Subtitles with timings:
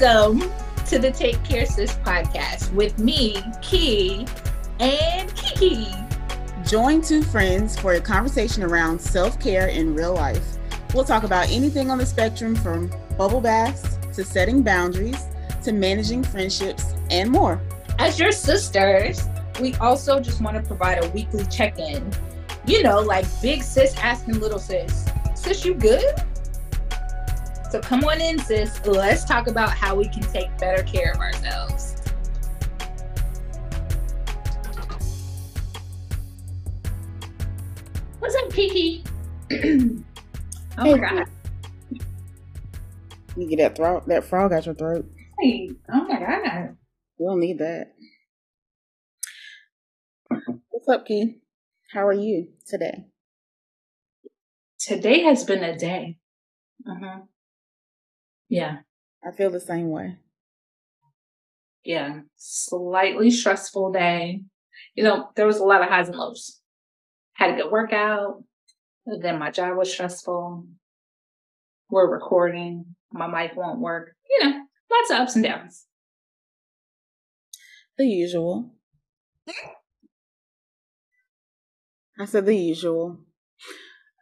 [0.00, 0.50] Welcome
[0.86, 4.26] to the Take Care Sis podcast with me, Ki,
[4.78, 5.88] and Kiki.
[6.64, 10.56] Join two friends for a conversation around self care in real life.
[10.94, 15.22] We'll talk about anything on the spectrum from bubble baths to setting boundaries
[15.64, 17.60] to managing friendships and more.
[17.98, 19.28] As your sisters,
[19.60, 22.10] we also just want to provide a weekly check in.
[22.66, 26.04] You know, like big sis asking little sis, Sis, you good?
[27.70, 28.84] So come on in, sis.
[28.84, 31.94] Let's talk about how we can take better care of ourselves.
[38.18, 39.04] What's up, Kiki?
[39.52, 39.56] oh
[40.82, 41.26] hey, my god.
[43.36, 45.08] You get that throat that frog out your throat.
[45.38, 46.76] Hey, oh my god.
[47.18, 47.92] We don't need that.
[50.70, 51.38] What's up, Ki?
[51.92, 53.04] How are you today?
[54.80, 56.18] Today has been a day.
[56.84, 57.20] Uh-huh.
[58.50, 58.78] Yeah.
[59.24, 60.18] I feel the same way.
[61.84, 62.20] Yeah.
[62.36, 64.42] Slightly stressful day.
[64.94, 66.60] You know, there was a lot of highs and lows.
[67.34, 68.42] Had a good workout.
[69.06, 70.66] Then my job was stressful.
[71.88, 72.96] We're recording.
[73.12, 74.14] My mic won't work.
[74.28, 75.86] You know, lots of ups and downs.
[77.96, 78.74] The usual.
[82.18, 83.18] I said the usual.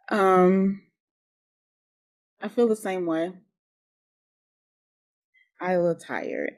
[0.09, 0.81] Um,
[2.41, 3.33] I feel the same way.
[5.59, 6.51] I a little tired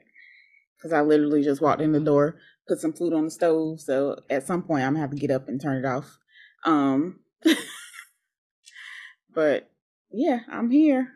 [0.76, 2.36] because I literally just walked in the door,
[2.68, 3.80] put some food on the stove.
[3.80, 6.18] So at some point, I'm gonna have to get up and turn it off.
[6.64, 7.20] Um,
[9.34, 9.70] but
[10.12, 11.08] yeah, I'm here.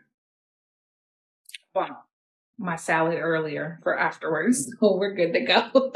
[1.73, 2.03] Wow,
[2.57, 4.73] my salad earlier for afterwards.
[4.81, 5.93] Oh, we're good to go.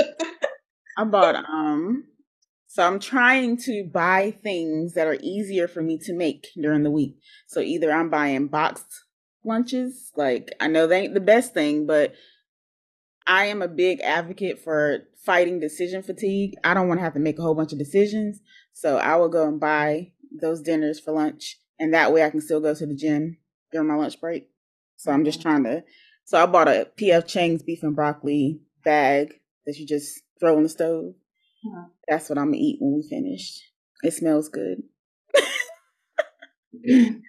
[0.97, 2.05] I bought um
[2.67, 6.91] so I'm trying to buy things that are easier for me to make during the
[6.91, 7.17] week.
[7.47, 9.03] So either I'm buying boxed
[9.43, 12.13] lunches, like I know they ain't the best thing, but
[13.27, 16.55] I am a big advocate for fighting decision fatigue.
[16.63, 18.41] I don't want to have to make a whole bunch of decisions.
[18.73, 22.41] So I will go and buy those dinners for lunch and that way I can
[22.41, 23.37] still go to the gym
[23.71, 24.49] during my lunch break.
[24.97, 25.49] So I'm just mm-hmm.
[25.49, 25.83] trying to
[26.23, 29.33] so I bought a PF Chang's beef and broccoli bag
[29.65, 31.13] that you just throw in the stove
[31.65, 31.85] uh-huh.
[32.07, 33.61] that's what I'm gonna eat when we finish.
[34.03, 34.83] It smells good.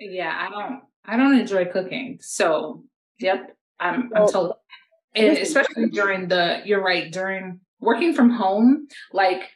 [0.00, 2.18] yeah, I don't I don't enjoy cooking.
[2.20, 2.84] So
[3.18, 4.54] yep, I'm I'm told
[5.14, 9.50] and especially during the you're right, during working from home, like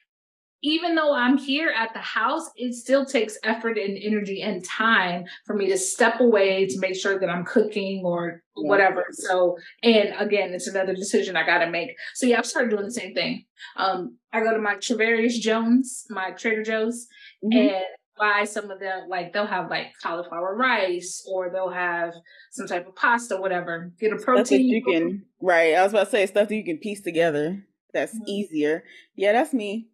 [0.63, 5.25] even though I'm here at the house, it still takes effort and energy and time
[5.45, 9.05] for me to step away to make sure that I'm cooking or whatever.
[9.13, 11.91] So, and again, it's another decision I got to make.
[12.15, 13.45] So yeah, I've started doing the same thing.
[13.77, 17.07] Um, I go to my Travarius Jones, my Trader Joe's,
[17.45, 17.57] mm-hmm.
[17.57, 17.85] and
[18.19, 19.09] buy some of them.
[19.09, 22.15] Like they'll have like cauliflower rice, or they'll have
[22.51, 23.93] some type of pasta, whatever.
[24.01, 24.69] Get a protein.
[24.69, 25.75] you can right.
[25.75, 27.65] I was about to say stuff that you can piece together.
[27.93, 28.29] That's mm-hmm.
[28.29, 28.85] easier.
[29.15, 29.89] Yeah, that's me.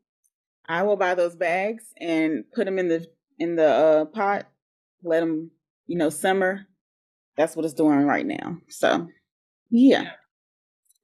[0.66, 3.06] I will buy those bags and put them in the
[3.38, 4.46] in the uh, pot.
[5.02, 5.50] Let them,
[5.86, 6.66] you know, simmer.
[7.36, 8.58] That's what it's doing right now.
[8.68, 9.08] So,
[9.70, 10.10] yeah.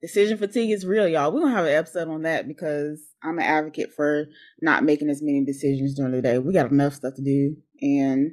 [0.01, 1.33] Decision fatigue is real, y'all.
[1.33, 4.27] We're gonna have an episode on that because I'm an advocate for
[4.61, 6.39] not making as many decisions during the day.
[6.39, 8.31] We got enough stuff to do, and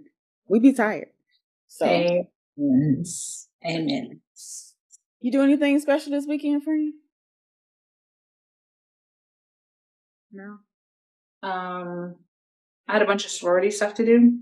[0.47, 1.07] we be tired.
[1.67, 3.03] So, Amen.
[3.67, 4.21] Amen.
[5.21, 6.93] You do anything special this weekend, for friend?
[10.31, 10.57] No.
[11.41, 12.15] Um,
[12.87, 14.39] I had a bunch of sorority stuff to do.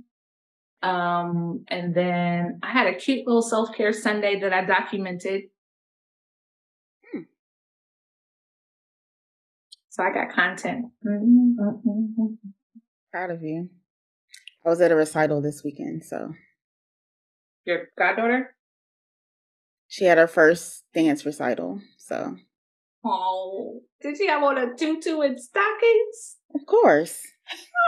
[0.81, 5.44] Um, and then I had a cute little self care Sunday that I documented.
[9.94, 10.86] So I got content.
[11.06, 12.34] Mm-hmm.
[13.12, 13.69] Proud of you.
[14.66, 16.34] I was at a recital this weekend, so.
[17.63, 18.56] Your goddaughter?
[19.88, 22.38] She had her first dance recital, so.
[23.06, 26.38] Oh, did she have on a tutu and stockings?
[26.56, 27.22] Of course.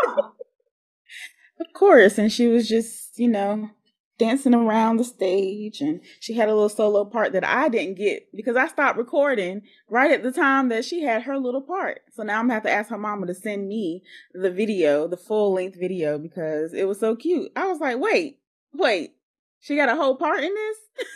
[0.07, 2.19] of course.
[2.19, 3.71] And she was just, you know,
[4.17, 8.27] dancing around the stage and she had a little solo part that I didn't get
[8.33, 12.01] because I stopped recording right at the time that she had her little part.
[12.13, 14.03] So now I'm gonna have to ask her mama to send me
[14.33, 17.51] the video, the full length video because it was so cute.
[17.55, 18.39] I was like, wait,
[18.73, 19.15] wait,
[19.59, 21.07] she got a whole part in this?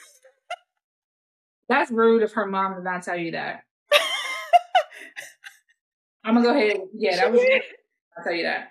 [1.69, 3.63] That's rude of her mom to not tell you that.
[6.23, 6.81] I'm gonna go ahead.
[6.95, 7.41] Yeah, that was.
[8.17, 8.69] I'll tell you that.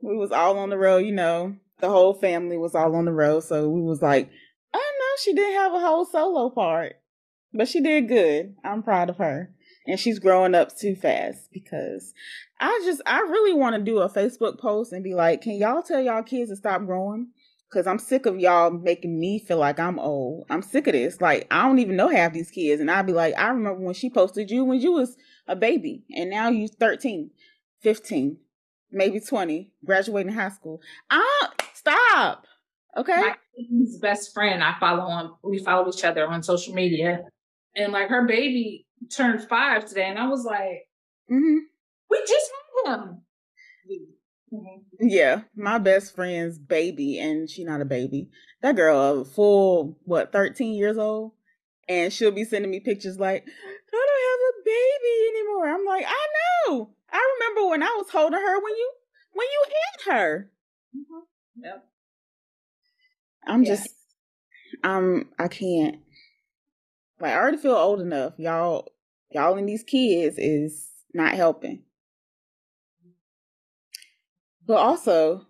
[0.00, 1.04] We was all on the road.
[1.04, 4.30] You know, the whole family was all on the road, so we was like,
[4.74, 6.96] I know she didn't have a whole solo part,
[7.52, 8.56] but she did good.
[8.64, 9.50] I'm proud of her,
[9.86, 12.12] and she's growing up too fast because
[12.60, 15.82] I just I really want to do a Facebook post and be like, can y'all
[15.82, 17.28] tell y'all kids to stop growing?
[17.70, 20.46] Cause I'm sick of y'all making me feel like I'm old.
[20.48, 21.20] I'm sick of this.
[21.20, 23.94] Like I don't even know half these kids, and I'd be like, I remember when
[23.94, 25.16] she posted you when you was
[25.46, 27.30] a baby, and now you 13,
[27.82, 28.38] 15,
[28.90, 30.80] maybe 20, graduating high school.
[31.10, 32.44] Ah, stop.
[32.96, 33.20] Okay.
[33.20, 33.36] My
[34.00, 35.34] best friend, I follow on.
[35.44, 37.20] We follow each other on social media,
[37.76, 40.88] and like her baby turned five today, and I was like,
[41.30, 41.58] mm-hmm.
[42.10, 42.50] we just
[42.84, 43.22] had him.
[44.52, 45.06] Mm-hmm.
[45.08, 48.30] Yeah, my best friend's baby, and she not a baby.
[48.62, 51.32] That girl, a full what, thirteen years old,
[51.88, 55.68] and she'll be sending me pictures like, I don't have a baby anymore.
[55.68, 56.26] I'm like, I
[56.66, 56.90] know.
[57.12, 58.92] I remember when I was holding her when you
[59.32, 60.50] when you had her.
[60.96, 61.20] Mm-hmm.
[61.62, 61.84] Yep.
[63.46, 63.74] I'm yeah.
[63.74, 63.88] just,
[64.84, 65.96] um, I can't.
[67.20, 68.34] Like, I already feel old enough.
[68.38, 68.92] Y'all,
[69.30, 71.82] y'all and these kids is not helping.
[74.66, 75.46] But also,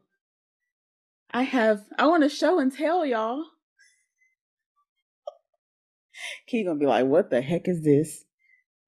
[1.31, 3.45] I have I want to show and tell y'all.
[6.47, 8.25] Key gonna be like, what the heck is this?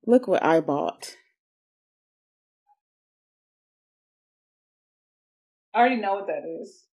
[0.07, 1.17] Look what I bought.
[5.75, 6.85] I already know what that is.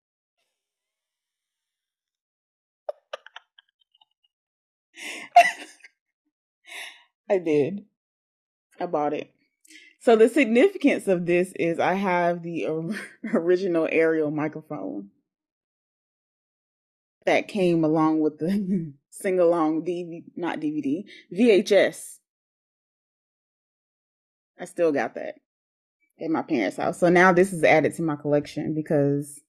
[7.30, 7.84] I did.
[8.80, 9.32] I bought it.
[10.00, 12.66] So the significance of this is I have the
[13.34, 15.10] original Ariel microphone
[17.24, 22.18] that came along with the sing along DVD, not DVD, VHS.
[24.58, 25.34] I still got that
[26.20, 26.98] at my parents' house.
[26.98, 29.40] So now this is added to my collection because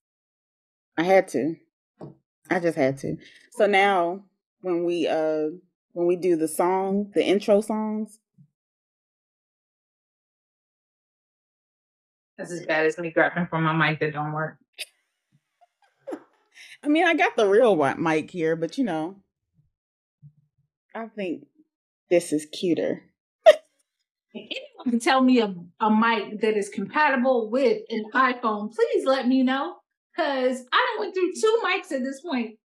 [0.98, 1.56] I had to.
[2.50, 3.18] I just had to.
[3.52, 4.24] So now
[4.62, 5.50] when we uh
[5.94, 8.20] when we do the song, the intro songs,
[12.38, 14.58] That's as bad as me grabbing for my mic that don't work.
[16.84, 19.18] I mean, I got the real mic here, but you know,
[20.94, 21.48] I think
[22.10, 23.04] this is cuter.
[24.36, 29.28] anyone can tell me a, a mic that is compatible with an iPhone, please let
[29.28, 29.78] me know.
[30.16, 32.58] Because I don't went through two mics at this point.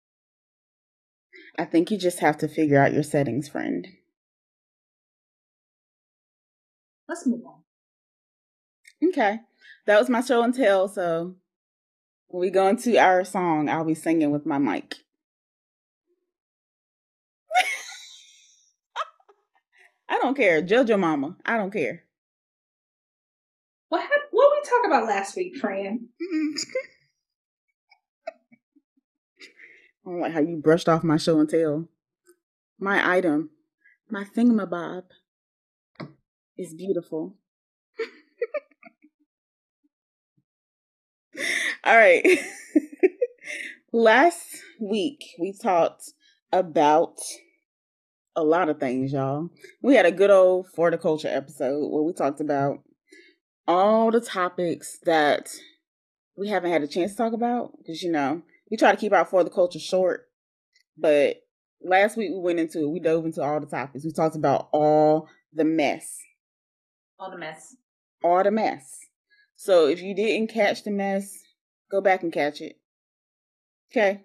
[1.58, 3.88] I think you just have to figure out your settings, friend.
[7.08, 7.62] Let's move on.
[9.10, 9.40] Okay
[9.86, 10.86] that was my show and tell.
[10.88, 11.34] So
[12.28, 14.94] when we go into our song, I'll be singing with my mic.
[20.08, 20.62] I don't care.
[20.62, 21.36] Judge your mama.
[21.44, 22.04] I don't care.
[23.88, 26.08] What what we talk about last week, Fran?
[30.04, 31.86] I don't like how you brushed off my show and tell.
[32.78, 33.50] My item,
[34.10, 35.04] my thingamabob,
[36.58, 37.36] is beautiful.
[41.84, 42.26] All right.
[43.92, 46.12] Last week we talked
[46.50, 47.20] about
[48.34, 49.50] a lot of things, y'all.
[49.82, 52.82] We had a good old horticulture episode where we talked about
[53.68, 55.48] all the topics that
[56.36, 59.12] we haven't had a chance to talk about because you know we try to keep
[59.12, 60.30] our culture short.
[60.96, 61.42] But
[61.84, 62.88] last week we went into it.
[62.88, 64.02] We dove into all the topics.
[64.02, 66.16] We talked about all the mess.
[67.18, 67.76] All the mess.
[68.24, 68.98] All the mess.
[69.56, 71.38] So if you didn't catch the mess,
[71.90, 72.80] go back and catch it.
[73.92, 74.22] Okay.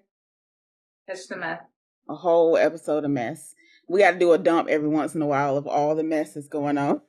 [1.10, 1.60] Catch the mess.
[2.08, 3.54] A whole episode of mess.
[3.90, 6.36] We got to do a dump every once in a while of all the mess
[6.36, 7.02] that's going on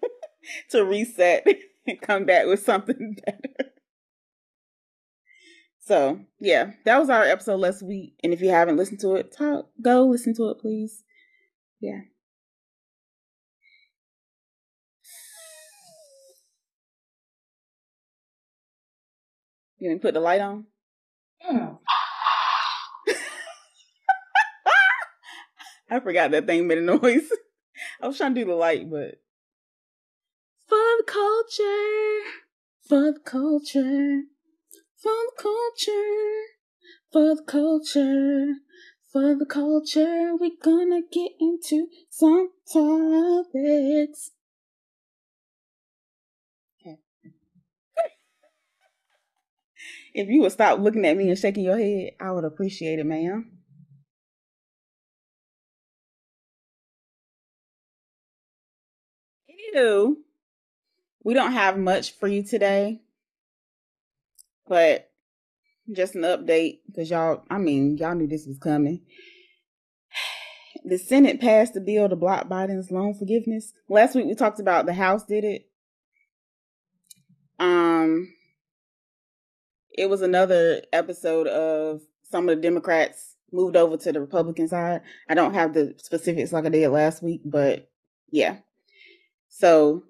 [0.70, 1.46] to reset
[1.86, 3.67] and come back with something better.
[5.88, 8.12] So yeah, that was our episode last week.
[8.22, 11.02] And if you haven't listened to it, talk, go listen to it, please.
[11.80, 12.00] Yeah.
[19.78, 20.66] You didn't put the light on?
[25.90, 27.32] I forgot that thing made a noise.
[28.02, 29.22] I was trying to do the light, but
[30.66, 32.24] for the culture,
[32.86, 34.24] for the culture,
[35.02, 36.42] for the culture,
[37.12, 38.54] for the culture,
[39.12, 44.32] for the culture, we're gonna get into some topics.
[50.14, 53.06] If you would stop looking at me and shaking your head, I would appreciate it,
[53.06, 53.52] ma'am.
[59.48, 60.16] Anywho,
[61.22, 63.02] we don't have much for you today,
[64.68, 65.10] but
[65.92, 69.02] just an update because y'all, I mean, y'all knew this was coming.
[70.84, 73.72] The Senate passed the bill to block Biden's loan forgiveness.
[73.88, 75.68] Last week we talked about the House did it.
[77.58, 78.32] Um,
[79.90, 85.00] it was another episode of some of the Democrats moved over to the Republican side.
[85.28, 87.90] I don't have the specifics like I did last week, but
[88.30, 88.58] yeah.
[89.48, 90.04] So,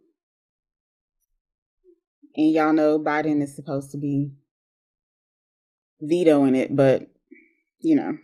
[2.37, 4.33] and y'all know Biden is supposed to be
[6.01, 7.09] vetoing it, but
[7.81, 8.19] you know,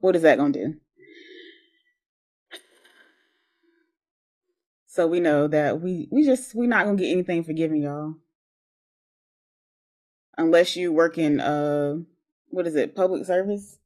[0.00, 0.74] what is that going to do?
[4.92, 8.16] So we know that we we just we're not gonna get anything forgiven, y'all.
[10.36, 11.94] Unless you work in uh
[12.50, 13.78] what is it, public service?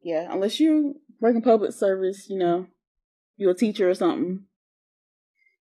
[0.00, 2.68] Yeah, unless you work in public service, you know,
[3.36, 4.44] you're a teacher or something.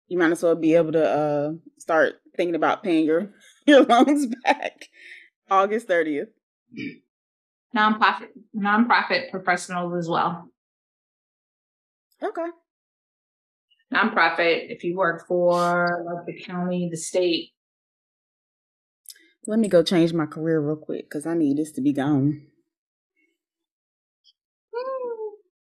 [0.07, 3.31] You might as well be able to uh start thinking about paying your
[3.65, 4.89] your loans back
[5.49, 6.27] August 30th.
[7.75, 10.49] Nonprofit nonprofit professionals as well.
[12.21, 12.49] Okay
[13.93, 17.51] nonprofit, if you work for like the county, the state.
[19.45, 22.47] Let me go change my career real quick because I need this to be gone.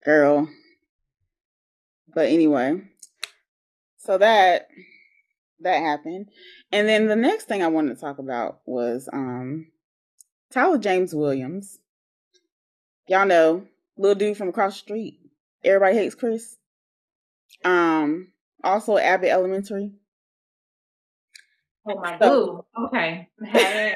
[0.05, 0.49] Girl.
[2.15, 2.83] But anyway,
[3.99, 4.69] so that
[5.65, 6.29] that happened.
[6.73, 9.67] And then the next thing I wanted to talk about was um
[10.53, 11.79] Tyler James Williams.
[13.09, 13.67] Y'all know,
[13.99, 15.19] little dude from across the street.
[15.65, 16.57] Everybody hates Chris.
[17.65, 18.29] Um,
[18.63, 19.93] also Abbott Elementary.
[21.87, 23.29] Oh my so, Okay.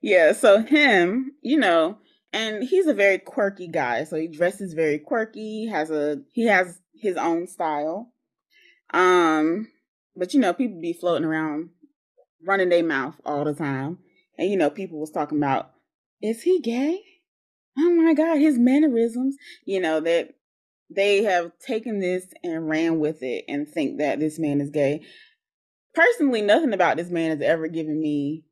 [0.00, 1.98] yeah, so him, you know,
[2.32, 4.04] and he's a very quirky guy.
[4.04, 8.12] So he dresses very quirky, has a he has his own style.
[8.92, 9.68] Um,
[10.16, 11.70] but you know, people be floating around
[12.44, 13.98] running their mouth all the time.
[14.38, 15.70] And you know, people was talking about,
[16.22, 17.00] is he gay?
[17.78, 19.36] Oh my god, his mannerisms.
[19.64, 20.30] You know, that
[20.88, 25.02] they have taken this and ran with it and think that this man is gay.
[25.94, 28.44] Personally, nothing about this man has ever given me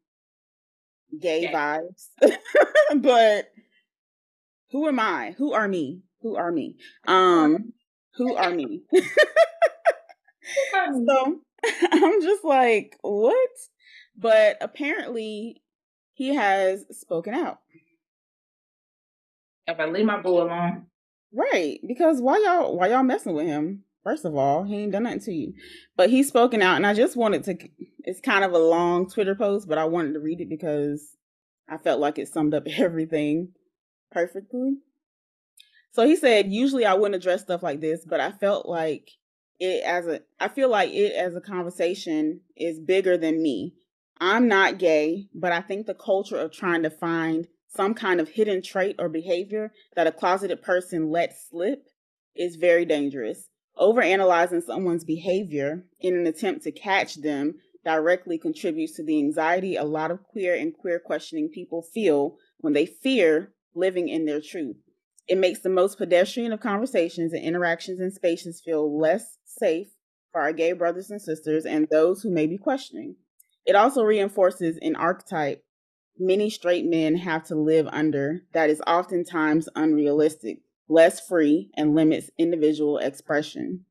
[1.20, 2.08] gay vibes.
[2.96, 3.50] but
[4.70, 5.34] who am I?
[5.38, 6.02] Who are me?
[6.22, 6.76] Who are me?
[7.06, 7.74] Um,
[8.14, 8.82] who are me?
[11.06, 11.40] so
[11.92, 13.48] I'm just like, what?
[14.16, 15.62] But apparently
[16.12, 17.58] he has spoken out.
[19.66, 20.86] If I leave my boo alone.
[21.32, 21.80] Right.
[21.86, 23.84] Because why y'all why y'all messing with him?
[24.04, 25.54] First of all, he ain't done nothing to you.
[25.96, 27.56] But he's spoken out and I just wanted to
[28.04, 31.16] it's kind of a long Twitter post, but I wanted to read it because
[31.68, 33.52] I felt like it summed up everything
[34.12, 34.76] perfectly.
[35.92, 39.10] So he said, usually I wouldn't address stuff like this, but I felt like
[39.60, 43.74] it as a I feel like it as a conversation is bigger than me.
[44.20, 48.28] I'm not gay, but I think the culture of trying to find some kind of
[48.28, 51.88] hidden trait or behavior that a closeted person lets slip
[52.36, 53.48] is very dangerous.
[53.76, 59.84] Overanalyzing someone's behavior in an attempt to catch them directly contributes to the anxiety a
[59.84, 64.76] lot of queer and queer questioning people feel when they fear living in their truth.
[65.26, 69.88] It makes the most pedestrian of conversations and interactions in spaces feel less safe
[70.32, 73.16] for our gay brothers and sisters and those who may be questioning.
[73.64, 75.64] It also reinforces an archetype
[76.18, 82.30] many straight men have to live under that is oftentimes unrealistic, less free, and limits
[82.38, 83.84] individual expression.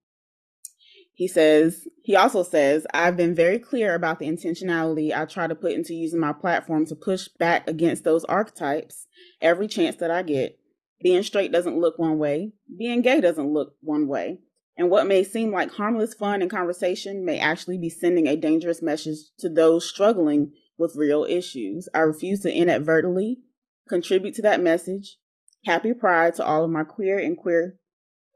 [1.15, 5.53] He says, he also says, I've been very clear about the intentionality I try to
[5.53, 9.05] put into using my platform to push back against those archetypes
[9.39, 10.57] every chance that I get.
[11.03, 14.39] Being straight doesn't look one way, being gay doesn't look one way.
[14.77, 18.81] And what may seem like harmless fun and conversation may actually be sending a dangerous
[18.81, 21.89] message to those struggling with real issues.
[21.93, 23.39] I refuse to inadvertently
[23.87, 25.17] contribute to that message.
[25.65, 27.77] Happy Pride to all of my queer and queer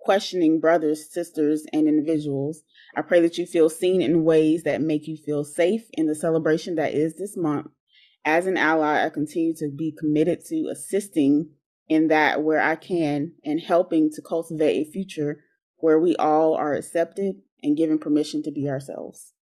[0.02, 2.62] questioning brothers, sisters, and individuals.
[2.96, 6.16] I pray that you feel seen in ways that make you feel safe in the
[6.16, 7.68] celebration that is this month.
[8.24, 11.50] As an ally, I continue to be committed to assisting
[11.88, 15.44] in that where I can and helping to cultivate a future
[15.78, 19.34] where we all are accepted and given permission to be ourselves.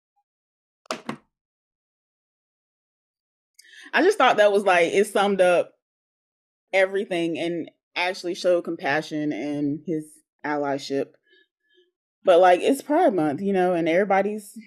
[3.94, 5.74] I just thought that was like it summed up
[6.74, 10.06] everything and actually showed compassion and his
[10.46, 11.12] allyship.
[12.24, 14.58] But like it's Pride Month, you know, and everybody's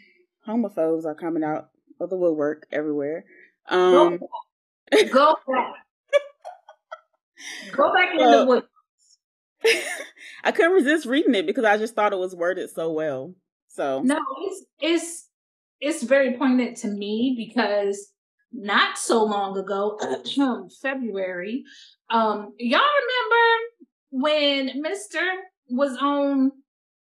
[0.47, 1.69] homophobes are coming out
[2.01, 3.25] of the woodwork everywhere.
[3.69, 4.21] Um
[4.91, 5.75] Go, go back.
[7.73, 8.67] Go back in the woods.
[10.45, 13.35] I couldn't resist reading it because I just thought it was worded so well.
[13.69, 15.29] So no, it's it's
[15.81, 18.13] it's very poignant to me because
[18.53, 19.99] not so long ago,
[20.83, 21.65] February.
[22.11, 23.59] Um, y'all remember
[24.11, 25.21] when Mr.
[25.71, 26.53] was on?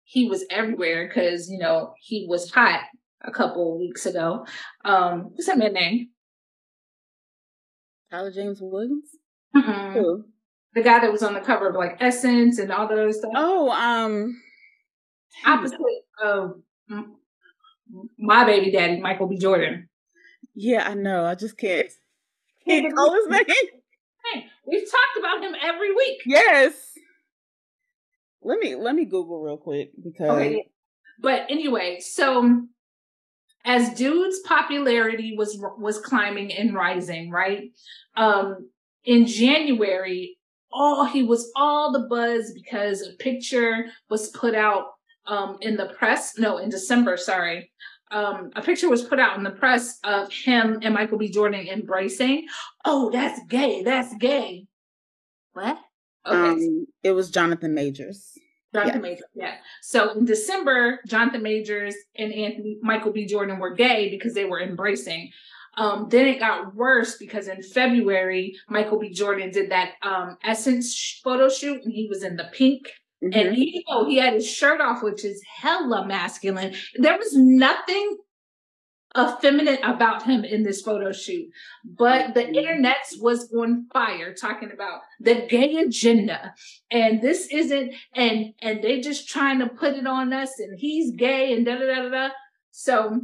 [0.05, 2.83] He was everywhere because you know he was hot
[3.23, 4.45] a couple weeks ago.
[4.85, 6.09] Um, what's that man name?
[8.11, 9.11] Tyler James Williams.
[9.57, 9.99] Mm-hmm.
[9.99, 10.25] Who?
[10.75, 13.33] The guy that was on the cover of like Essence and all those stuff.
[13.35, 14.41] Oh, um,
[15.45, 15.81] opposite
[16.23, 16.61] of
[18.19, 19.37] my baby daddy, Michael B.
[19.39, 19.89] Jordan.
[20.55, 21.25] Yeah, I know.
[21.25, 21.89] I just can't
[22.67, 23.45] can't call his name.
[23.47, 26.21] Hey, we've talked about him every week.
[26.27, 26.75] Yes.
[28.43, 30.31] Let me let me Google real quick because.
[30.31, 30.67] Okay.
[31.21, 32.63] But anyway, so
[33.65, 37.71] as dude's popularity was was climbing and rising, right?
[38.17, 38.71] Um,
[39.05, 40.37] in January,
[40.73, 44.87] all he was all the buzz because a picture was put out
[45.27, 46.39] um, in the press.
[46.39, 47.71] No, in December, sorry.
[48.11, 51.31] Um, a picture was put out in the press of him and Michael B.
[51.31, 52.47] Jordan embracing.
[52.85, 53.83] Oh, that's gay.
[53.83, 54.67] That's gay.
[55.53, 55.79] What?
[56.27, 56.37] Okay.
[56.37, 58.33] Um, it was Jonathan Majors.
[58.75, 59.55] Jonathan Majors, yeah.
[59.83, 63.27] So in December, Jonathan Majors and Anthony Michael B.
[63.27, 65.31] Jordan were gay because they were embracing.
[65.77, 69.11] Um, then it got worse because in February, Michael B.
[69.11, 72.91] Jordan did that um, Essence photo shoot and he was in the pink.
[73.23, 73.39] Mm-hmm.
[73.39, 78.17] And even though he had his shirt off, which is hella masculine, there was nothing
[79.19, 81.49] effeminate about him in this photo shoot.
[81.85, 82.55] But the mm-hmm.
[82.55, 86.55] internet was on fire talking about the gay agenda.
[86.91, 91.15] And this isn't, and and they just trying to put it on us and he's
[91.15, 92.29] gay and da da da da.
[92.71, 93.21] So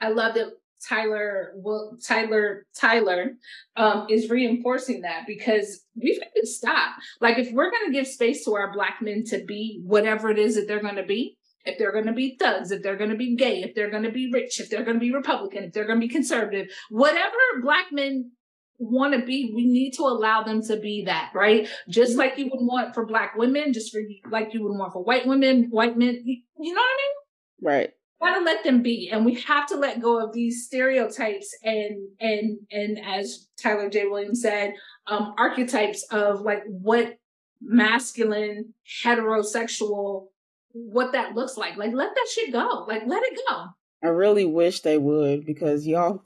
[0.00, 0.52] I love that
[0.86, 3.32] Tyler well Tyler Tyler
[3.76, 6.96] um, is reinforcing that because we've got to stop.
[7.20, 10.38] Like if we're going to give space to our black men to be whatever it
[10.38, 13.10] is that they're going to be, if they're going to be thugs, if they're going
[13.10, 15.64] to be gay, if they're going to be rich, if they're going to be Republican,
[15.64, 18.30] if they're going to be conservative, whatever black men
[18.78, 21.68] want to be, we need to allow them to be that, right?
[21.88, 25.02] Just like you would want for black women, just for like you would want for
[25.02, 26.22] white women, white men.
[26.24, 27.14] You know what I mean?
[27.60, 32.08] Right gotta let them be and we have to let go of these stereotypes and
[32.20, 34.06] and and as tyler j.
[34.06, 34.74] Williams said
[35.06, 37.18] um archetypes of like what
[37.60, 40.28] masculine heterosexual
[40.72, 41.76] what that looks like.
[41.76, 42.84] Like let that shit go.
[42.88, 43.64] Like let it go.
[44.02, 46.22] I really wish they would because y'all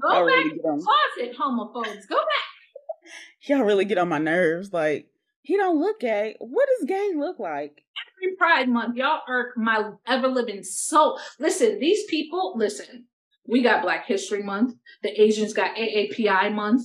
[0.00, 2.08] go back really closet homophobes.
[2.08, 3.06] Go back.
[3.42, 4.72] Y'all really get on my nerves.
[4.72, 5.08] Like
[5.42, 6.36] he don't look gay.
[6.38, 8.96] What does gay look like every Pride Month.
[8.96, 11.18] Y'all irk my ever living soul.
[11.38, 13.06] Listen, these people, listen,
[13.46, 14.74] we got Black History Month.
[15.02, 16.82] The Asians got AAPI Month.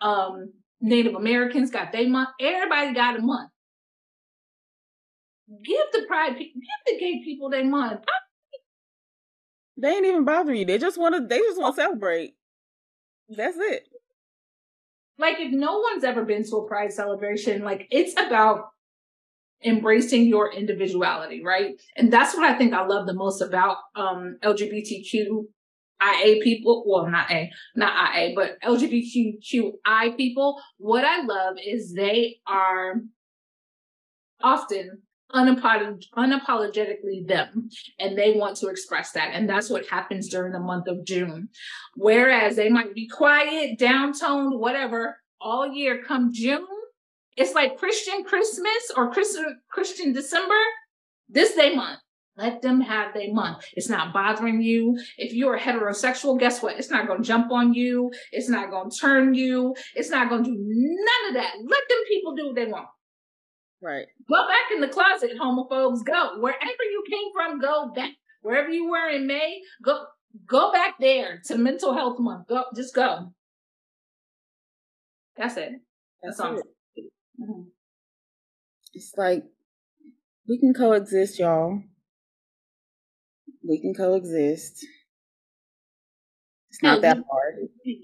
[0.00, 2.30] Um, Native Americans got their month.
[2.40, 3.50] Everybody got a month.
[5.64, 6.48] Give the pride, give
[6.86, 8.04] the gay people their month.
[9.76, 10.64] They ain't even bothering you.
[10.64, 11.26] They just want to.
[11.26, 12.34] They just want to celebrate.
[13.28, 13.88] That's it.
[15.18, 18.70] Like if no one's ever been to a pride celebration, like it's about
[19.64, 21.80] embracing your individuality, right?
[21.96, 25.44] And that's what I think I love the most about um, LGBTQ
[26.02, 30.60] IA people, well, not A, not IA, but LGBTQI people.
[30.78, 32.94] What I love is they are
[34.42, 37.68] often unapolog- unapologetically them
[37.98, 39.30] and they want to express that.
[39.34, 41.48] And that's what happens during the month of June.
[41.94, 46.02] Whereas they might be quiet, downtoned, whatever, all year.
[46.02, 46.66] Come June,
[47.36, 50.58] it's like Christian Christmas or Christian Christian December.
[51.28, 52.00] This day month.
[52.36, 53.64] Let them have their month.
[53.74, 54.98] It's not bothering you.
[55.18, 56.78] If you're heterosexual, guess what?
[56.78, 58.10] It's not going to jump on you.
[58.32, 59.74] It's not going to turn you.
[59.94, 61.54] It's not going to do none of that.
[61.58, 62.86] Let them people do what they want.
[63.82, 64.06] Right.
[64.28, 66.04] Go back in the closet, homophobes.
[66.04, 67.60] Go wherever you came from.
[67.60, 68.12] Go back
[68.42, 69.60] wherever you were in May.
[69.82, 70.04] Go
[70.46, 72.48] go back there to Mental Health Month.
[72.48, 73.32] Go, just go.
[75.36, 75.72] That's it.
[76.22, 76.58] That's, That's all.
[76.58, 76.64] It.
[77.40, 77.62] Mm-hmm.
[78.94, 79.44] It's like
[80.48, 81.82] we can coexist, y'all.
[83.66, 84.84] We can coexist.
[86.70, 87.68] It's not that hard.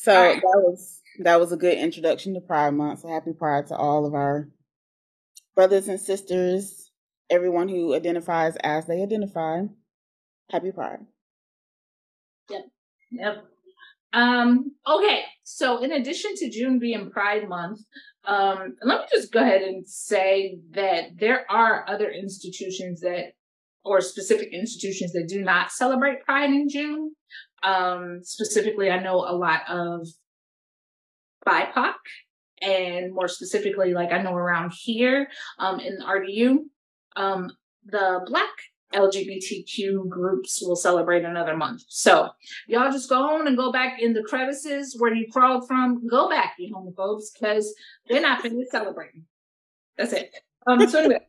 [0.00, 0.40] So right.
[0.40, 3.00] that was that was a good introduction to Pride Month.
[3.00, 4.48] So happy Pride to all of our
[5.56, 6.92] brothers and sisters,
[7.28, 9.62] everyone who identifies as they identify.
[10.50, 11.00] Happy Pride.
[12.48, 12.62] Yep.
[13.10, 13.44] Yep.
[14.12, 17.80] Um, okay, so in addition to June being Pride Month,
[18.26, 23.32] um, let me just go ahead and say that there are other institutions that,
[23.82, 27.14] or specific institutions that do not celebrate Pride in June.
[27.62, 30.06] Um, specifically, I know a lot of
[31.46, 31.94] BIPOC,
[32.60, 36.58] and more specifically, like I know around here um, in RDU,
[37.16, 37.50] um,
[37.86, 38.52] the Black
[38.94, 41.82] LGBTQ groups will celebrate another month.
[41.88, 42.30] So
[42.66, 46.06] y'all just go on and go back in the crevices where you crawled from.
[46.06, 47.74] Go back, you homophobes, because
[48.08, 49.24] they're not finished celebrating.
[49.96, 50.34] That's it.
[50.66, 51.26] Um, so anyway,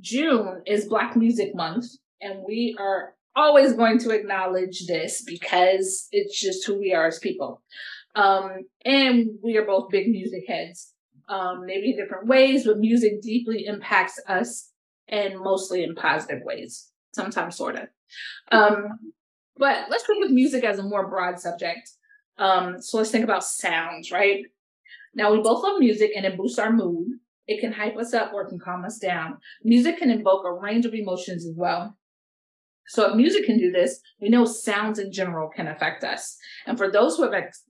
[0.00, 1.86] June is Black Music Month,
[2.20, 7.18] and we are always going to acknowledge this because it's just who we are as
[7.18, 7.62] people.
[8.14, 10.92] Um, and we are both big music heads,
[11.28, 14.70] um, maybe in different ways, but music deeply impacts us
[15.08, 17.88] and mostly in positive ways, sometimes sort of.
[18.52, 19.12] Um,
[19.56, 21.90] but let's think of music as a more broad subject.
[22.38, 24.44] Um, so let's think about sounds, right?
[25.14, 27.08] Now we both love music and it boosts our mood.
[27.46, 29.38] It can hype us up or it can calm us down.
[29.64, 31.96] Music can invoke a range of emotions as well.
[32.88, 36.36] So if music can do this, we know sounds in general can affect us.
[36.66, 37.64] And for those who have ex-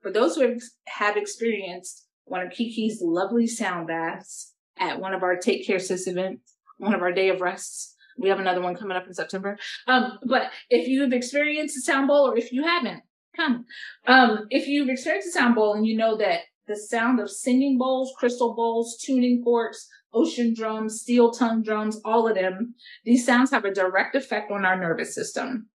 [0.00, 5.36] for those who have experienced one of Kiki's lovely sound baths at one of our
[5.36, 8.96] Take Care Sis events, one of our day of rests, we have another one coming
[8.96, 9.58] up in September.
[9.86, 13.02] Um, but if you've experienced a sound bowl or if you haven't,
[13.36, 13.66] come.
[14.06, 17.78] Um, if you've experienced a sound bowl and you know that the sound of singing
[17.78, 23.50] bowls, crystal bowls, tuning forks, ocean drums, steel tongue drums, all of them, these sounds
[23.50, 25.68] have a direct effect on our nervous system.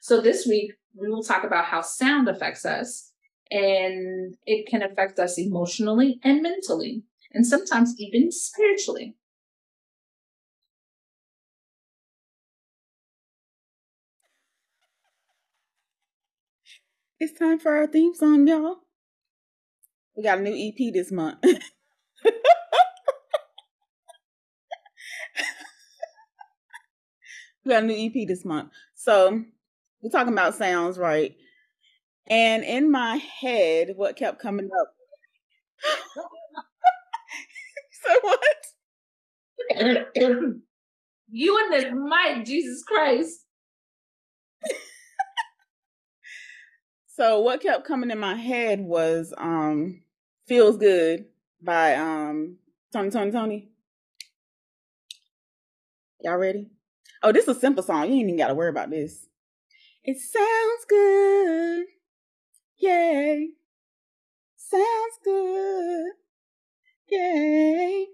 [0.00, 3.12] So this week, we will talk about how sound affects us
[3.50, 9.14] and it can affect us emotionally and mentally, and sometimes even spiritually.
[17.18, 18.76] It's time for our theme song, y'all.
[20.14, 21.38] We got a new EP this month.
[21.42, 21.52] we
[27.68, 28.70] got a new EP this month.
[28.94, 29.44] So
[30.02, 31.34] we're talking about sounds, right?
[32.26, 34.88] And in my head, what kept coming up?
[37.92, 38.66] so what?
[41.30, 43.45] you and this mic, Jesus Christ.
[47.16, 50.02] So what kept coming in my head was um
[50.46, 51.24] Feels Good
[51.62, 52.58] by um
[52.92, 53.68] Tony Tony Tony.
[56.20, 56.68] Y'all ready?
[57.22, 58.08] Oh, this is a simple song.
[58.08, 59.26] You ain't even gotta worry about this.
[60.04, 61.86] It sounds good.
[62.78, 63.48] Yay.
[64.56, 66.10] Sounds good.
[67.10, 68.06] Yay.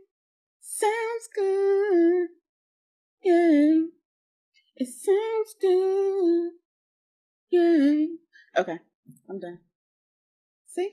[0.60, 2.28] Sounds good.
[3.24, 3.86] Yay.
[4.76, 6.50] It sounds good.
[7.50, 8.08] Yay.
[8.56, 8.78] Okay,
[9.28, 9.58] I'm done.
[10.66, 10.90] See?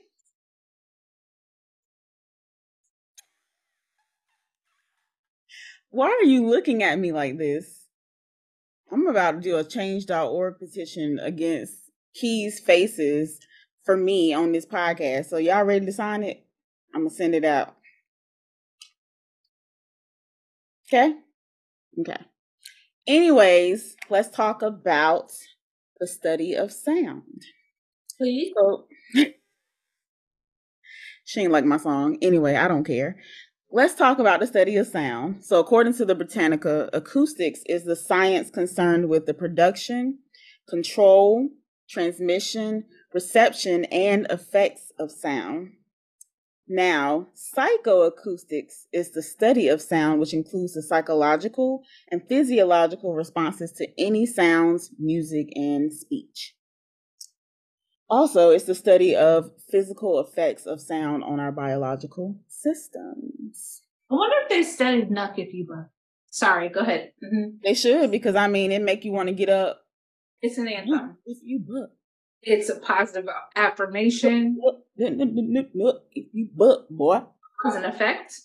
[5.91, 7.87] Why are you looking at me like this?
[8.91, 11.73] I'm about to do a change.org petition against
[12.15, 13.39] Ki's Faces
[13.83, 15.25] for me on this podcast.
[15.25, 16.45] So y'all ready to sign it?
[16.93, 17.75] I'm gonna send it out.
[20.87, 21.13] Okay?
[21.99, 22.17] Okay.
[23.07, 25.31] Anyways, let's talk about
[25.99, 27.43] the study of sound.
[28.19, 28.53] Please.
[28.55, 28.87] So,
[31.25, 32.17] she ain't like my song.
[32.21, 33.17] Anyway, I don't care.
[33.71, 35.45] Let's talk about the study of sound.
[35.45, 40.19] So, according to the Britannica, acoustics is the science concerned with the production,
[40.67, 41.49] control,
[41.87, 45.73] transmission, reception, and effects of sound.
[46.67, 53.87] Now, psychoacoustics is the study of sound, which includes the psychological and physiological responses to
[53.97, 56.55] any sounds, music, and speech.
[58.09, 63.83] Also, it's the study of physical effects of sound on our biological systems.
[64.09, 65.89] I wonder if they studied Knuck if you buck.
[66.31, 67.11] Sorry, go ahead.
[67.23, 67.57] Mm-hmm.
[67.63, 69.81] They should because I mean it make you want to get up.
[70.41, 71.17] It's an anthem.
[71.25, 71.91] If you buck.
[72.41, 74.57] It's a positive affirmation.
[74.97, 77.21] If you buck, boy.
[77.61, 78.41] Cause an effect.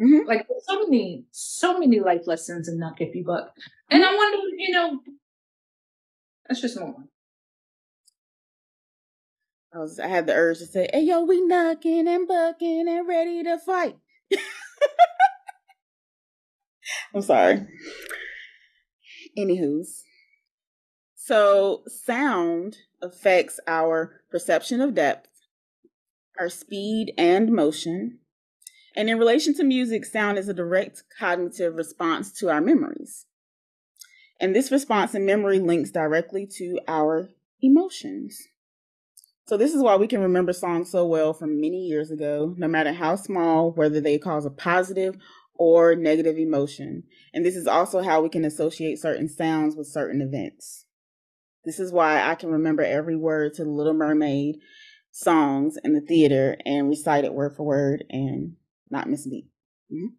[0.00, 0.26] Mm-hmm.
[0.26, 3.54] Like so many, so many life lessons in Knuck if you buck.
[3.90, 5.00] And I wonder, you know,
[6.48, 7.08] that's just one.
[9.76, 13.06] I was I had the urge to say, Hey yo, we knocking and bucking and
[13.06, 13.98] ready to fight.
[17.14, 17.66] I'm sorry.
[19.36, 20.04] Anywho's.
[21.14, 25.28] So sound affects our perception of depth,
[26.38, 28.20] our speed and motion.
[28.96, 33.26] And in relation to music, sound is a direct cognitive response to our memories.
[34.40, 37.28] And this response and memory links directly to our
[37.60, 38.40] emotions.
[39.46, 42.66] So this is why we can remember songs so well from many years ago, no
[42.66, 45.16] matter how small, whether they cause a positive
[45.54, 47.04] or negative emotion.
[47.32, 50.86] And this is also how we can associate certain sounds with certain events.
[51.64, 54.56] This is why I can remember every word to the Little Mermaid
[55.12, 58.56] songs in the theater and recite it word for word and
[58.90, 59.46] not miss a beat.
[59.92, 60.14] Mm-hmm.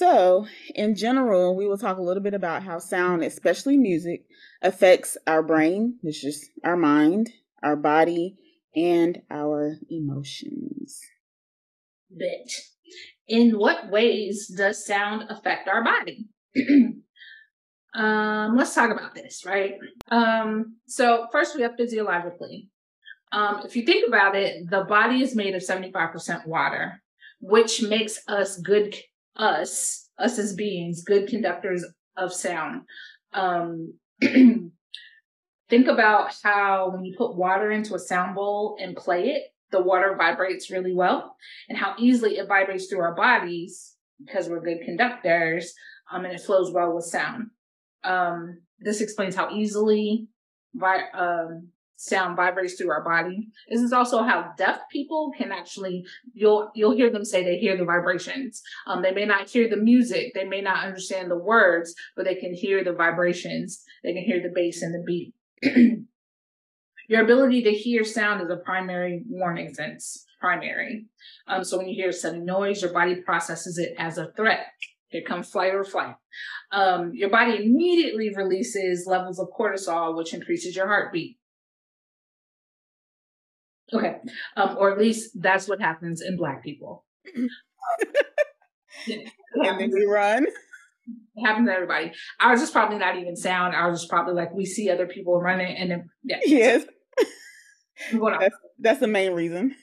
[0.00, 4.24] So, in general, we will talk a little bit about how sound, especially music,
[4.62, 7.28] affects our brain, which is our mind,
[7.62, 8.38] our body,
[8.74, 10.98] and our emotions.
[12.16, 12.50] Bit.
[13.28, 16.30] In what ways does sound affect our body?
[17.92, 19.74] Um, let's talk about this, right?
[20.12, 22.70] Um, so first we have physiologically.
[23.32, 27.02] Um, if you think about it, the body is made of 75% water,
[27.40, 28.94] which makes us good
[29.36, 31.84] us, us as beings, good conductors
[32.16, 32.82] of sound.
[33.32, 39.42] Um, think about how when you put water into a sound bowl and play it,
[39.70, 41.36] the water vibrates really well,
[41.68, 45.72] and how easily it vibrates through our bodies because we're good conductors,
[46.12, 47.50] um, and it flows well with sound.
[48.02, 50.26] Um, this explains how easily
[50.74, 51.68] vi- um,
[52.00, 53.48] sound vibrates through our body.
[53.68, 57.76] This is also how deaf people can actually you'll you'll hear them say they hear
[57.76, 58.62] the vibrations.
[58.86, 62.36] Um, they may not hear the music, they may not understand the words, but they
[62.36, 63.84] can hear the vibrations.
[64.02, 65.34] They can hear the bass and the beat.
[67.08, 70.24] Your ability to hear sound is a primary warning sense.
[70.40, 71.06] Primary.
[71.48, 74.66] Um, so when you hear a sudden noise, your body processes it as a threat.
[75.08, 76.14] Here comes flight or flight.
[76.72, 81.36] Um, your body immediately releases levels of cortisol, which increases your heartbeat.
[83.92, 84.16] Okay.
[84.56, 87.04] Um, or at least that's what happens in black people.
[89.06, 90.46] and then we run.
[91.36, 92.12] It happens to everybody.
[92.40, 93.74] Ours is probably not even sound.
[93.74, 96.38] Ours is probably like we see other people running and then yeah.
[96.44, 96.84] Yes.
[98.12, 99.74] that's, that's the main reason.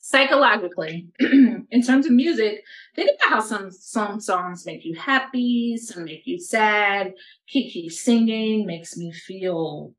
[0.00, 2.64] Psychologically, in terms of music,
[2.96, 7.12] think about how some some songs make you happy, some make you sad.
[7.46, 9.94] Kiki singing makes me feel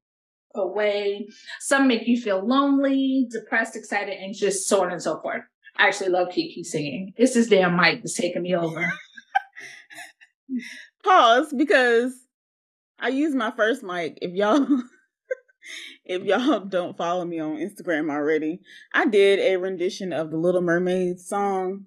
[0.56, 1.28] away.
[1.60, 5.44] Some make you feel lonely, depressed, excited, anxious, so on and so forth.
[5.78, 7.14] I actually love Kiki singing.
[7.18, 8.92] It's this damn mic that's taking me over.
[11.04, 12.14] Pause because
[13.00, 14.20] I use my first mic.
[14.22, 14.66] If y'all
[16.06, 18.60] if y'all don't follow me on Instagram already,
[18.94, 21.86] I did a rendition of the Little Mermaid song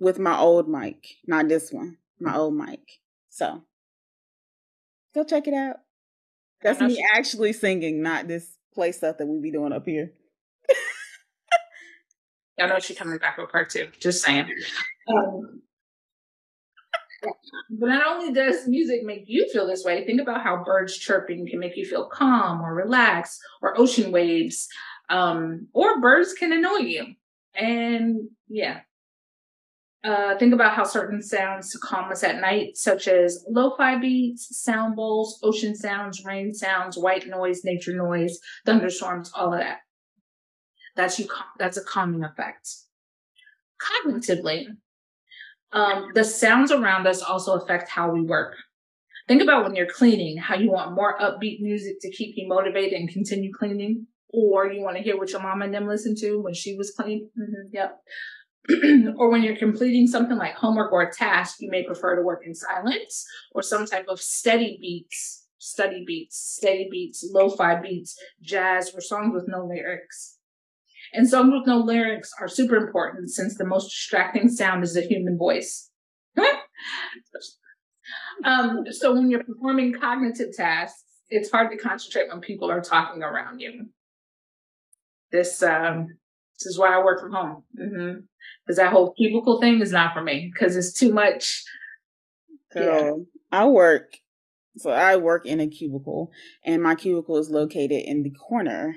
[0.00, 2.80] with my old mic, not this one, my old mic.
[3.28, 3.64] So
[5.14, 5.76] go check it out.
[6.62, 10.12] That's me she- actually singing, not this play stuff that we be doing up here.
[12.58, 13.88] I know she's coming back with part two.
[14.00, 14.48] Just saying.
[15.08, 15.60] Um,
[17.70, 21.46] but not only does music make you feel this way, think about how birds chirping
[21.46, 24.68] can make you feel calm or relaxed, or ocean waves,
[25.10, 27.14] um, or birds can annoy you.
[27.54, 28.80] And yeah.
[30.06, 34.94] Uh, think about how certain sounds calm us at night, such as lo-fi beats, sound
[34.94, 39.78] bowls, ocean sounds, rain sounds, white noise, nature noise, thunderstorms, all of that.
[40.94, 41.26] That's you.
[41.58, 42.68] That's a calming effect.
[43.82, 44.66] Cognitively,
[45.72, 48.54] um, the sounds around us also affect how we work.
[49.26, 52.92] Think about when you're cleaning, how you want more upbeat music to keep you motivated
[52.92, 56.40] and continue cleaning, or you want to hear what your mom and them listened to
[56.40, 57.28] when she was cleaning.
[57.36, 57.98] Mm-hmm, yep.
[59.16, 62.42] or when you're completing something like homework or a task, you may prefer to work
[62.44, 68.92] in silence or some type of steady beats, steady beats, steady beats, lo-fi beats, jazz,
[68.94, 70.38] or songs with no lyrics.
[71.12, 75.02] And songs with no lyrics are super important since the most distracting sound is the
[75.02, 75.90] human voice.
[78.44, 83.22] um, so when you're performing cognitive tasks, it's hard to concentrate when people are talking
[83.22, 83.86] around you.
[85.32, 86.08] This um,
[86.58, 87.62] this is why I work from home.
[87.74, 88.74] Because mm-hmm.
[88.76, 91.64] that whole cubicle thing is not for me because it's too much.
[92.72, 93.12] So yeah.
[93.58, 94.18] I work,
[94.76, 96.30] so I work in a cubicle,
[96.64, 98.96] and my cubicle is located in the corner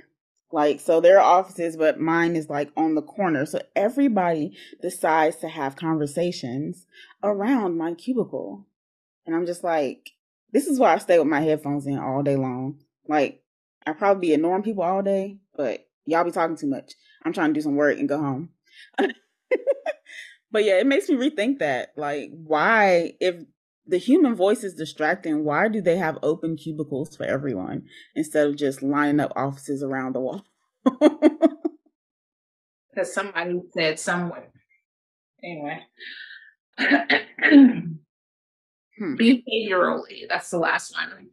[0.51, 3.45] like, so there are offices, but mine is like on the corner.
[3.45, 6.87] So everybody decides to have conversations
[7.23, 8.65] around my cubicle.
[9.25, 10.11] And I'm just like,
[10.51, 12.79] this is why I stay with my headphones in all day long.
[13.07, 13.43] Like,
[13.85, 16.93] I probably be ignoring people all day, but y'all be talking too much.
[17.23, 18.49] I'm trying to do some work and go home.
[18.97, 21.89] but yeah, it makes me rethink that.
[21.95, 23.43] Like, why, if
[23.89, 25.43] the human voice is distracting.
[25.43, 30.13] Why do they have open cubicles for everyone instead of just lining up offices around
[30.15, 30.45] the wall?
[32.91, 34.49] Because somebody said somewhere.
[35.43, 35.79] Anyway.
[38.99, 39.15] Hmm.
[39.15, 41.29] Behaviorally, that's the last one.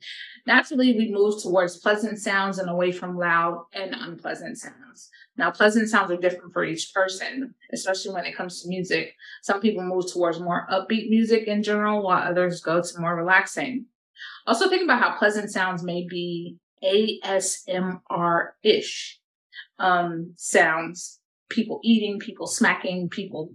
[0.47, 5.11] Naturally, we move towards pleasant sounds and away from loud and unpleasant sounds.
[5.37, 9.15] Now, pleasant sounds are different for each person, especially when it comes to music.
[9.43, 13.87] Some people move towards more upbeat music in general, while others go to more relaxing.
[14.47, 19.19] Also, think about how pleasant sounds may be ASMR ish
[19.79, 23.53] um, sounds people eating, people smacking, people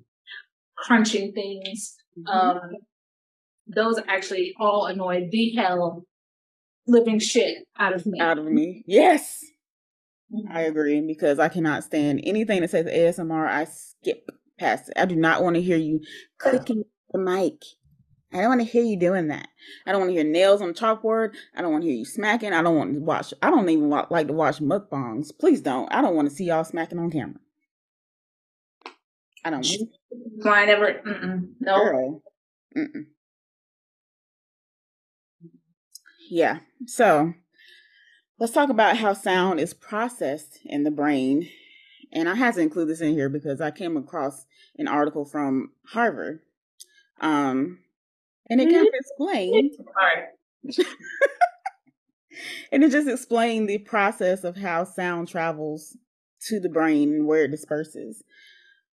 [0.78, 1.95] crunching things.
[2.17, 2.30] Mm-hmm.
[2.30, 2.71] Um,
[3.73, 6.05] those actually all annoy the hell
[6.88, 8.19] living shit out of me.
[8.19, 8.84] Out of me.
[8.88, 9.43] Yes.
[10.34, 10.51] Mm-hmm.
[10.51, 13.47] I agree because I cannot stand anything that says ASMR.
[13.47, 14.29] I skip
[14.60, 14.93] past it.
[14.97, 16.01] I do not want to hear you
[16.38, 17.62] clicking the mic.
[18.34, 19.49] I don't want to hear you doing that.
[19.86, 21.34] I don't want to hear nails on the chalkboard.
[21.53, 22.53] I don't want to hear you smacking.
[22.53, 23.34] I don't want to watch.
[23.41, 25.38] I don't even like to watch mukbangs.
[25.38, 25.93] Please don't.
[25.93, 27.39] I don't want to see y'all smacking on camera.
[29.43, 29.67] I don't.
[30.45, 31.01] Want I never.
[31.60, 31.75] No.
[31.75, 32.23] Girl.
[32.77, 33.05] Mm-mm.
[36.31, 36.59] Yeah.
[36.87, 37.33] So
[38.39, 41.49] let's talk about how sound is processed in the brain.
[42.13, 44.45] And I had to include this in here because I came across
[44.77, 46.39] an article from Harvard.
[47.19, 47.79] Um,
[48.49, 49.71] and it kind of explained.
[52.71, 55.97] and it just explained the process of how sound travels
[56.47, 58.23] to the brain and where it disperses.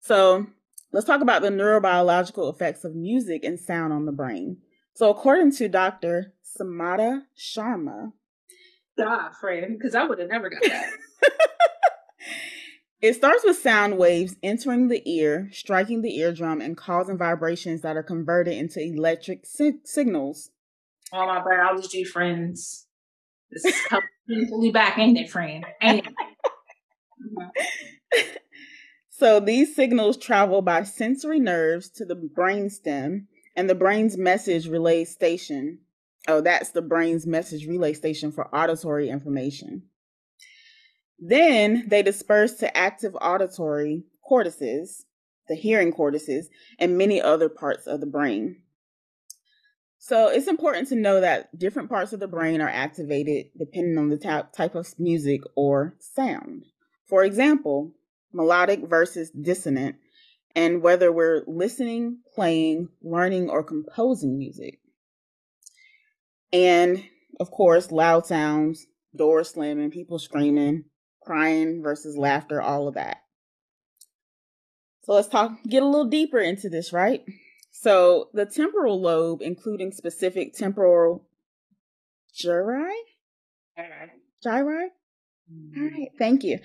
[0.01, 0.49] So
[0.93, 4.59] let's talk about the neurobiological effects of music and sound on the brain.
[4.95, 6.35] So according to Dr.
[6.45, 8.13] Samata Sharma.
[9.01, 10.91] Ah, friend, because I would have never got that.
[13.03, 17.97] It starts with sound waves entering the ear, striking the eardrum, and causing vibrations that
[17.97, 20.51] are converted into electric si- signals.
[21.13, 22.87] All my biology friends.
[23.51, 25.67] This is completely back, ain't it, friend?
[25.83, 27.57] Ain't it?
[29.11, 35.05] so these signals travel by sensory nerves to the brainstem and the brain's message relay
[35.05, 35.79] station.
[36.29, 39.83] Oh, that's the brain's message relay station for auditory information.
[41.19, 45.05] Then they disperse to active auditory cortices,
[45.49, 48.63] the hearing cortices, and many other parts of the brain.
[49.99, 54.09] So it's important to know that different parts of the brain are activated depending on
[54.09, 56.65] the type of music or sound.
[57.07, 57.93] For example,
[58.33, 59.97] melodic versus dissonant,
[60.55, 64.79] and whether we're listening, playing, learning, or composing music.
[66.53, 67.05] And
[67.41, 68.87] of course, loud sounds,
[69.17, 70.85] doors slamming, people screaming,
[71.23, 73.19] crying versus laughter, all of that.
[75.05, 77.25] So let's talk, get a little deeper into this, right?
[77.73, 81.27] So the temporal lobe, including specific temporal
[82.39, 82.93] gyri,
[84.45, 84.89] gyri,
[85.51, 85.83] mm-hmm.
[85.83, 86.59] all right, thank you.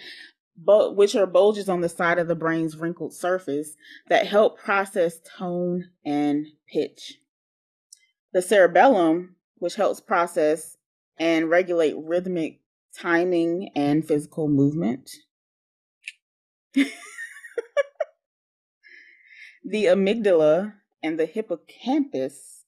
[0.65, 3.75] Which are bulges on the side of the brain's wrinkled surface
[4.09, 7.19] that help process tone and pitch.
[8.33, 10.77] The cerebellum, which helps process
[11.17, 12.61] and regulate rhythmic
[12.97, 15.11] timing and physical movement.
[16.73, 16.89] the
[19.73, 22.63] amygdala and the hippocampus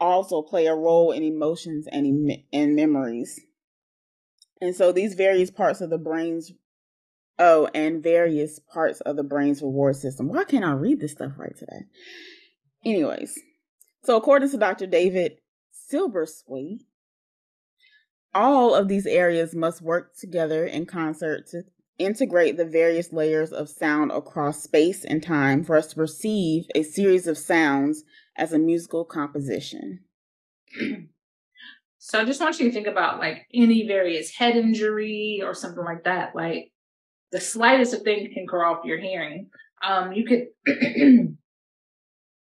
[0.00, 3.40] also play a role in emotions and, em- and memories.
[4.60, 6.52] And so these various parts of the brain's
[7.38, 10.28] oh, and various parts of the brain's reward system.
[10.28, 11.84] Why can't I read this stuff right today?
[12.84, 13.38] Anyways,
[14.04, 14.86] so according to Dr.
[14.86, 15.38] David
[15.92, 16.80] Silbersweig,
[18.34, 21.62] all of these areas must work together in concert to
[21.98, 26.82] integrate the various layers of sound across space and time for us to perceive a
[26.82, 28.04] series of sounds
[28.36, 30.00] as a musical composition.
[31.98, 35.84] So I just want you to think about like any various head injury or something
[35.84, 36.34] like that.
[36.34, 36.70] Like
[37.32, 39.48] the slightest of thing can off your hearing.
[39.82, 40.46] Um, you could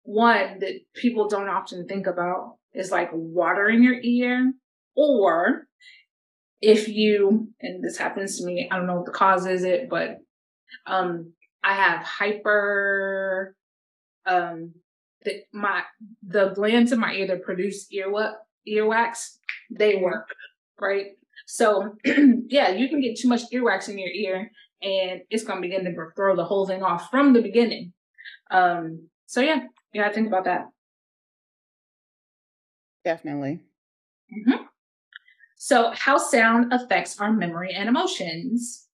[0.02, 4.52] one that people don't often think about is like water in your ear
[4.96, 5.66] or
[6.60, 9.88] if you, and this happens to me, I don't know what the cause is it,
[9.88, 10.18] but
[10.86, 11.32] um,
[11.62, 13.54] I have hyper,
[14.26, 14.72] um,
[15.24, 15.82] the, my,
[16.26, 18.32] the glands in my ear that produce earwax,
[18.68, 19.36] earwax,
[19.70, 20.28] they work,
[20.80, 21.12] right?
[21.46, 24.50] So yeah, you can get too much earwax in your ear
[24.84, 27.92] and it's going to begin to throw the whole thing off from the beginning.
[28.50, 30.66] Um, so yeah, yeah, I think about that.
[33.04, 33.60] Definitely.
[34.32, 34.64] Mm-hmm.
[35.56, 38.86] So, how sound affects our memory and emotions.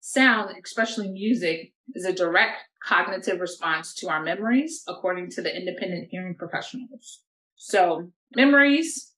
[0.00, 6.08] Sound, especially music, is a direct cognitive response to our memories, according to the independent
[6.10, 7.22] hearing professionals.
[7.56, 9.12] So, memories,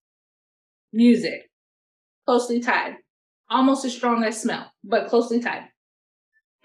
[0.92, 1.50] music,
[2.26, 2.96] closely tied,
[3.50, 5.64] almost as strong as smell, but closely tied.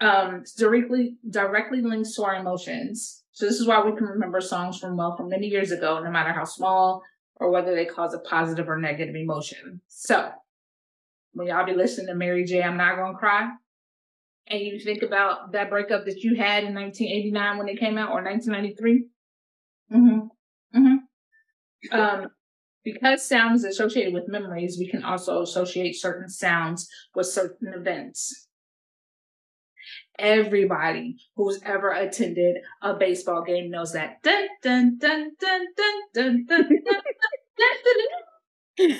[0.00, 3.24] Um, directly directly links to our emotions.
[3.32, 6.10] So this is why we can remember songs from well from many years ago, no
[6.10, 7.02] matter how small
[7.36, 9.80] or whether they cause a positive or negative emotion.
[9.88, 10.30] So
[11.32, 13.50] when y'all be listening to Mary J, I'm not gonna cry,
[14.48, 18.10] and you think about that breakup that you had in 1989 when it came out
[18.10, 19.08] or 1993.
[19.92, 20.78] Mm-hmm.
[20.78, 21.98] Mm-hmm.
[21.98, 22.30] Um,
[22.86, 28.46] because sound is associated with memories, we can also associate certain sounds with certain events.
[30.20, 34.22] Everybody who's ever attended a baseball game knows that.
[34.22, 36.86] Dun, dun, dun, dun, dun, dun, dun,
[38.78, 38.98] dun,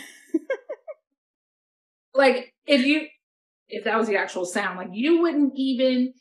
[2.14, 3.06] like if you
[3.68, 6.12] if that was the actual sound, like you wouldn't even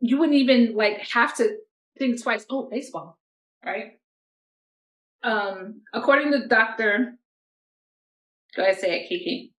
[0.00, 1.58] you wouldn't even like have to
[1.96, 2.44] think twice.
[2.50, 3.18] Oh, baseball.
[3.64, 3.99] right?
[5.22, 7.18] Um, according to Dr.
[8.56, 9.52] Go ahead, say it, Kiki.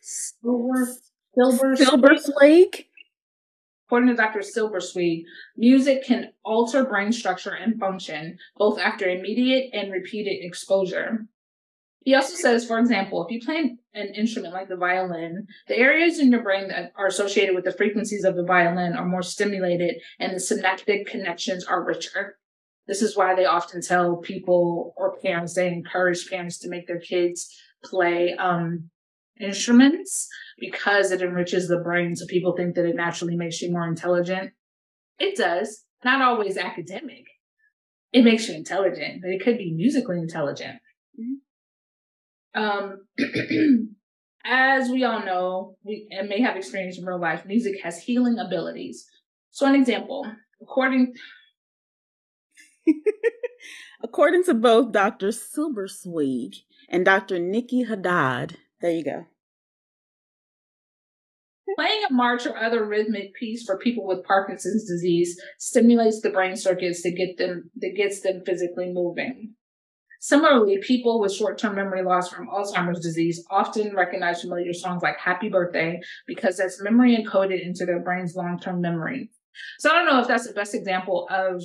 [0.00, 0.88] Silver,
[1.34, 2.86] Silver, Silver Swig.
[3.90, 4.38] According to Dr.
[4.40, 5.24] Silversweet,
[5.56, 11.26] music can alter brain structure and function both after immediate and repeated exposure.
[12.04, 16.20] He also says, for example, if you play an instrument like the violin, the areas
[16.20, 19.96] in your brain that are associated with the frequencies of the violin are more stimulated
[20.20, 22.38] and the synaptic connections are richer.
[22.90, 26.98] This is why they often tell people or parents, they encourage parents to make their
[26.98, 27.48] kids
[27.84, 28.90] play um,
[29.40, 30.26] instruments
[30.58, 32.16] because it enriches the brain.
[32.16, 34.50] So people think that it naturally makes you more intelligent.
[35.20, 37.26] It does, not always academic.
[38.12, 40.80] It makes you intelligent, but it could be musically intelligent.
[41.16, 42.60] Mm-hmm.
[42.60, 43.06] Um,
[44.44, 48.40] as we all know, we and may have experienced in real life, music has healing
[48.40, 49.06] abilities.
[49.52, 50.26] So, an example,
[50.60, 51.14] according
[54.02, 55.28] according to both Dr.
[55.28, 56.56] Silversweig
[56.88, 57.38] and Dr.
[57.38, 59.26] Nikki Haddad, there you go.
[61.76, 66.56] Playing a march or other rhythmic piece for people with Parkinson's disease stimulates the brain
[66.56, 69.54] circuits that get them that gets them physically moving.
[70.20, 75.16] Similarly, people with short term memory loss from Alzheimer's disease often recognize familiar songs like
[75.18, 79.30] Happy Birthday because that's memory encoded into their brain's long term memory.
[79.78, 81.62] So I don't know if that's the best example of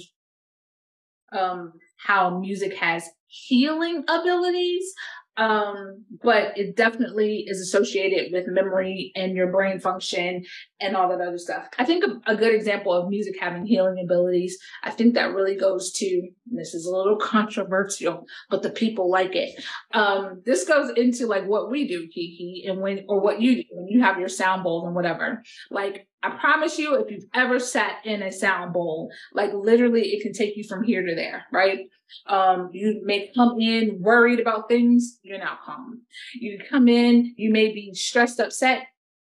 [1.32, 4.94] um, how music has healing abilities,
[5.38, 10.46] um, but it definitely is associated with memory and your brain function
[10.80, 11.68] and all that other stuff.
[11.78, 15.58] I think a, a, good example of music having healing abilities, I think that really
[15.58, 19.62] goes to, this is a little controversial, but the people like it.
[19.94, 23.64] Um, this goes into like what we do, Kiki, and when, or what you do
[23.72, 25.44] when you have your sound bowls and whatever.
[25.70, 30.24] Like, I promise you, if you've ever sat in a sound bowl, like literally it
[30.24, 31.80] can take you from here to there, right?
[32.28, 36.02] Um, you may come in worried about things, you're now calm.
[36.34, 38.88] You come in, you may be stressed, upset,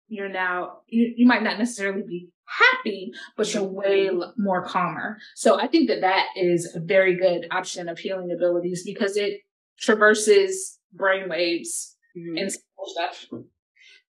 [0.09, 5.19] you're now, you, you might not necessarily be happy, but you're way more calmer.
[5.35, 9.41] So I think that that is a very good option of healing abilities because it
[9.81, 12.37] traverses brain waves mm-hmm.
[12.37, 13.27] and stuff.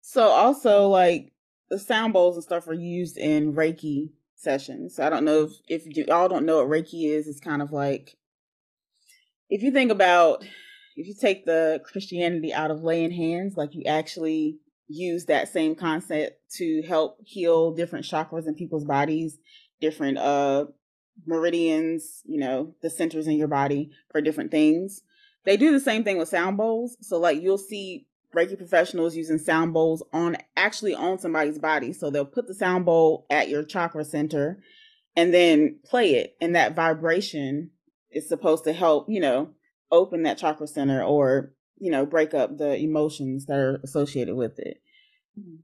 [0.02, 1.32] So also like
[1.70, 4.96] the sound bowls and stuff are used in Reiki sessions.
[4.96, 7.62] So I don't know if, if you all don't know what Reiki is, it's kind
[7.62, 8.18] of like
[9.50, 10.44] if you think about
[10.96, 15.76] if you take the Christianity out of laying hands, like you actually use that same
[15.76, 19.38] concept to help heal different chakras in people's bodies,
[19.82, 20.66] different uh
[21.26, 25.02] meridians, you know, the centers in your body for different things.
[25.46, 26.98] They do the same thing with sound bowls.
[27.02, 31.94] So like you'll see Reiki professionals using sound bowls on actually on somebody's body.
[31.94, 34.62] So they'll put the sound bowl at your chakra center
[35.16, 36.36] and then play it.
[36.42, 37.72] And that vibration
[38.12, 39.52] is supposed to help, you know,
[39.92, 44.60] open that chakra center or, you know, break up the emotions that are associated with
[44.60, 44.82] it.
[45.40, 45.56] Mm-hmm.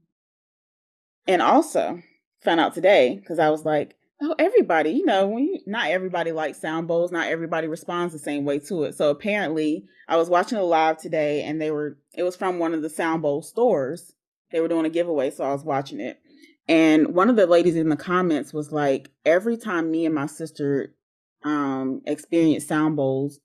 [1.28, 2.02] And also
[2.42, 6.32] found out today because I was like, oh, everybody, you know, when you, not everybody
[6.32, 8.94] likes sound bowls, not everybody responds the same way to it.
[8.94, 12.74] So apparently, I was watching a live today, and they were it was from one
[12.74, 14.14] of the sound bowl stores.
[14.52, 16.20] They were doing a giveaway, so I was watching it.
[16.68, 20.26] And one of the ladies in the comments was like, every time me and my
[20.26, 20.94] sister
[21.42, 23.40] um, experienced sound bowls,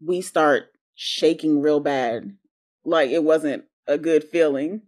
[0.00, 2.36] we start shaking real bad.
[2.84, 4.82] Like it wasn't a good feeling.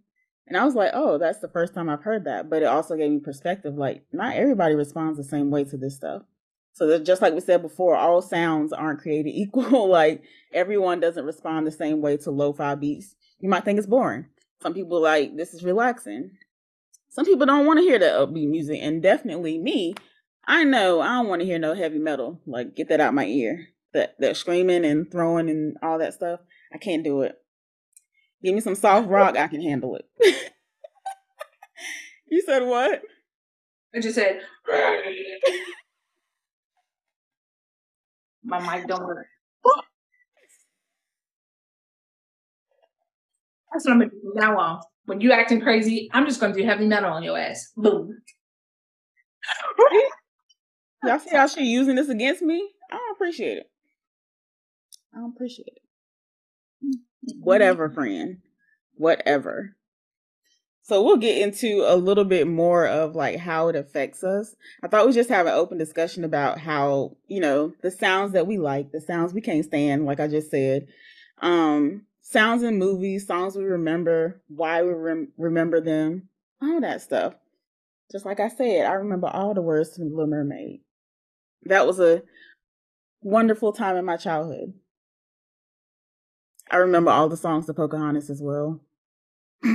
[0.47, 2.49] And I was like, oh, that's the first time I've heard that.
[2.49, 3.75] But it also gave me perspective.
[3.75, 6.23] Like, not everybody responds the same way to this stuff.
[6.73, 9.89] So just like we said before, all sounds aren't created equal.
[9.89, 10.23] like
[10.53, 13.15] everyone doesn't respond the same way to lo-fi beats.
[13.39, 14.27] You might think it's boring.
[14.61, 16.31] Some people like this is relaxing.
[17.09, 19.95] Some people don't want to hear that upbeat music, and definitely me,
[20.45, 22.41] I know I don't want to hear no heavy metal.
[22.45, 23.69] Like get that out my ear.
[23.93, 26.41] That that screaming and throwing and all that stuff.
[26.71, 27.35] I can't do it.
[28.43, 30.05] Give me some soft rock, I can handle it.
[32.29, 33.01] you said what?
[33.95, 34.41] I just said
[38.43, 39.25] my mic don't work.
[43.71, 44.81] That's what I'm gonna do now on.
[45.05, 47.71] When you acting crazy, I'm just gonna do heavy metal on your ass.
[47.75, 48.21] Boom.
[51.03, 52.69] Y'all see how she using this against me?
[52.91, 53.69] I don't appreciate it.
[55.13, 55.86] I don't appreciate it.
[57.39, 58.37] Whatever, friend.
[58.95, 59.75] Whatever.
[60.83, 64.55] So we'll get into a little bit more of like how it affects us.
[64.81, 68.47] I thought we just have an open discussion about how, you know, the sounds that
[68.47, 70.87] we like, the sounds we can't stand, like I just said.
[71.41, 76.29] Um, sounds in movies, songs we remember, why we rem- remember them,
[76.61, 77.33] all that stuff.
[78.09, 80.79] Just like I said, I remember all the words to the Little Mermaid
[81.67, 82.23] that was a
[83.21, 84.73] wonderful time in my childhood.
[86.69, 88.81] I remember all the songs to Pocahontas as well.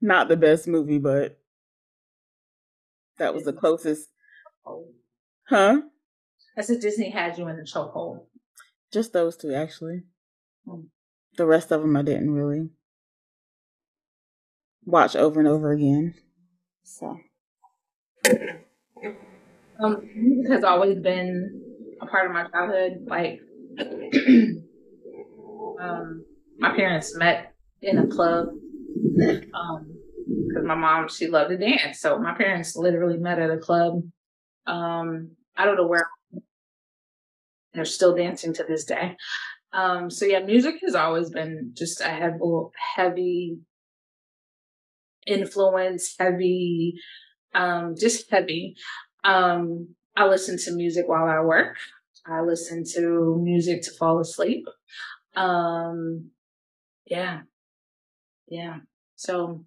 [0.00, 1.38] Not the best movie, but
[3.18, 4.08] that was the closest.
[5.48, 5.82] Huh?
[6.56, 8.24] I said Disney had you in the chokehold.
[8.92, 10.02] Just those two, actually.
[10.66, 10.82] Hmm.
[11.36, 12.70] The rest of them I didn't really
[14.84, 16.14] watch over and over again.
[16.82, 17.18] So.
[19.80, 21.62] Um, music has always been
[22.00, 23.04] a part of my childhood.
[23.06, 23.40] Like,
[25.80, 26.24] um,
[26.58, 28.48] my parents met in a club.
[29.54, 29.94] Um,
[30.46, 34.02] because my mom she loved to dance, so my parents literally met at a club.
[34.66, 36.06] Um, I don't know where
[37.72, 39.16] they're still dancing to this day.
[39.72, 42.38] Um, so yeah, music has always been just a heavy,
[42.96, 43.58] heavy
[45.26, 46.94] influence, heavy,
[47.54, 48.76] um, just heavy.
[49.24, 51.76] Um, I listen to music while I work.
[52.26, 54.64] I listen to music to fall asleep.
[55.36, 56.30] Um,
[57.06, 57.40] yeah,
[58.48, 58.78] yeah.
[59.16, 59.64] So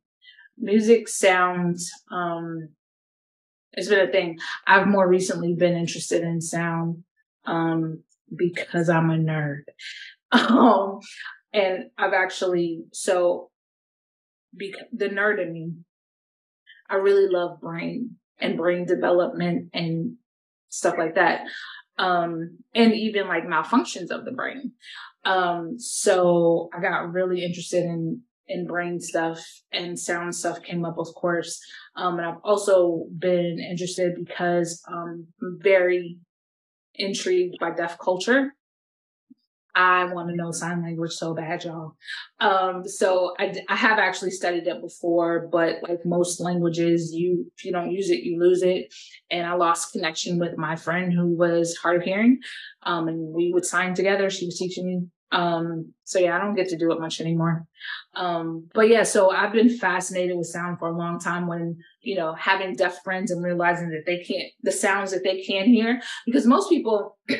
[0.57, 2.69] music sounds um,
[3.73, 4.37] it's been a thing.
[4.67, 7.03] I've more recently been interested in sound
[7.45, 8.03] um,
[8.35, 9.63] because I'm a nerd.
[10.33, 10.99] Um,
[11.51, 13.49] and I've actually so
[14.55, 15.73] because the nerd in me,
[16.89, 20.15] I really love brain and brain development and
[20.69, 21.41] stuff like that.
[21.97, 24.71] Um, and even like malfunctions of the brain.
[25.23, 29.39] Um, so I got really interested in in brain stuff
[29.71, 31.59] and sound stuff came up, of course.
[31.95, 36.19] Um, and I've also been interested because um, I'm very
[36.95, 38.53] intrigued by deaf culture.
[39.75, 41.95] I want to know sign language so bad, y'all.
[42.39, 47.63] Um, so I, I have actually studied it before, but like most languages, you if
[47.63, 48.93] you don't use it, you lose it.
[49.29, 52.39] And I lost connection with my friend who was hard of hearing,
[52.83, 54.29] um, and we would sign together.
[54.29, 55.07] She was teaching me.
[55.31, 57.65] Um, so yeah, I don't get to do it much anymore.
[58.15, 61.47] Um, but yeah, so I've been fascinated with sound for a long time.
[61.47, 65.41] When you know having deaf friends and realizing that they can't the sounds that they
[65.41, 67.17] can hear, because most people.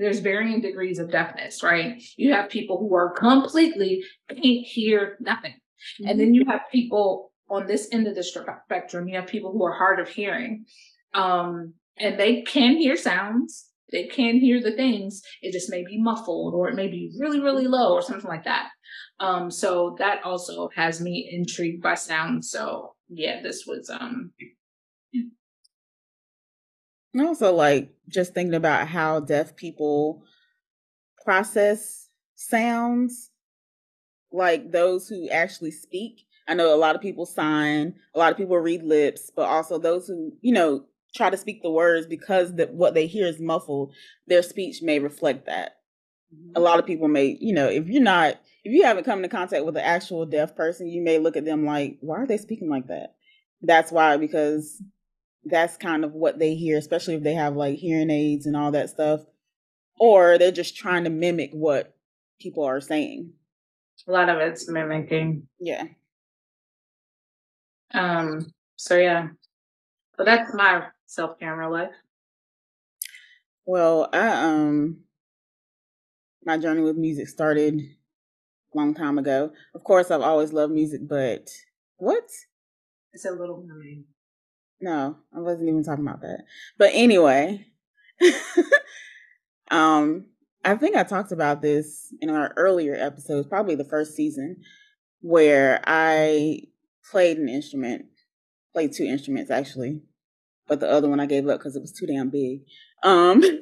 [0.00, 2.02] there's varying degrees of deafness, right?
[2.16, 5.52] You have people who are completely can't hear nothing.
[5.52, 6.08] Mm-hmm.
[6.08, 9.64] And then you have people on this end of the spectrum, you have people who
[9.64, 10.64] are hard of hearing.
[11.12, 13.66] Um, and they can hear sounds.
[13.92, 15.20] They can hear the things.
[15.42, 18.44] It just may be muffled or it may be really, really low or something like
[18.44, 18.68] that.
[19.18, 22.44] Um, so that also has me intrigued by sound.
[22.44, 24.32] So yeah, this was um
[27.18, 30.22] also like just thinking about how deaf people
[31.24, 33.30] process sounds
[34.32, 36.26] like those who actually speak.
[36.48, 39.78] I know a lot of people sign a lot of people read lips but also
[39.78, 40.84] those who you know
[41.14, 43.94] try to speak the words because the, what they hear is muffled
[44.26, 45.76] their speech may reflect that.
[46.34, 46.52] Mm-hmm.
[46.56, 49.28] a lot of people may you know if you're not if you haven't come into
[49.28, 52.36] contact with an actual deaf person you may look at them like why are they
[52.36, 53.14] speaking like that?
[53.62, 54.82] That's why because
[55.44, 58.72] that's kind of what they hear, especially if they have like hearing aids and all
[58.72, 59.20] that stuff.
[59.98, 61.94] Or they're just trying to mimic what
[62.40, 63.32] people are saying.
[64.08, 65.46] A lot of it's mimicking.
[65.58, 65.84] Yeah.
[67.92, 69.28] Um, so yeah.
[70.16, 71.90] So that's my self camera life.
[73.66, 75.00] Well, I um
[76.44, 79.52] my journey with music started a long time ago.
[79.74, 81.50] Of course I've always loved music, but
[81.98, 82.24] what?
[83.12, 84.04] It's a little mermaid.
[84.80, 86.44] No, I wasn't even talking about that.
[86.78, 87.66] But anyway,
[89.70, 90.26] um,
[90.64, 94.56] I think I talked about this in our earlier episodes, probably the first season,
[95.20, 96.62] where I
[97.10, 98.06] played an instrument,
[98.72, 100.02] played two instruments actually,
[100.66, 102.60] but the other one I gave up because it was too damn big.
[103.02, 103.42] Um,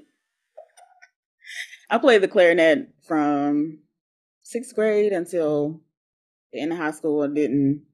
[1.90, 3.78] I played the clarinet from
[4.42, 5.80] sixth grade until
[6.54, 7.22] of high school.
[7.22, 7.84] I didn't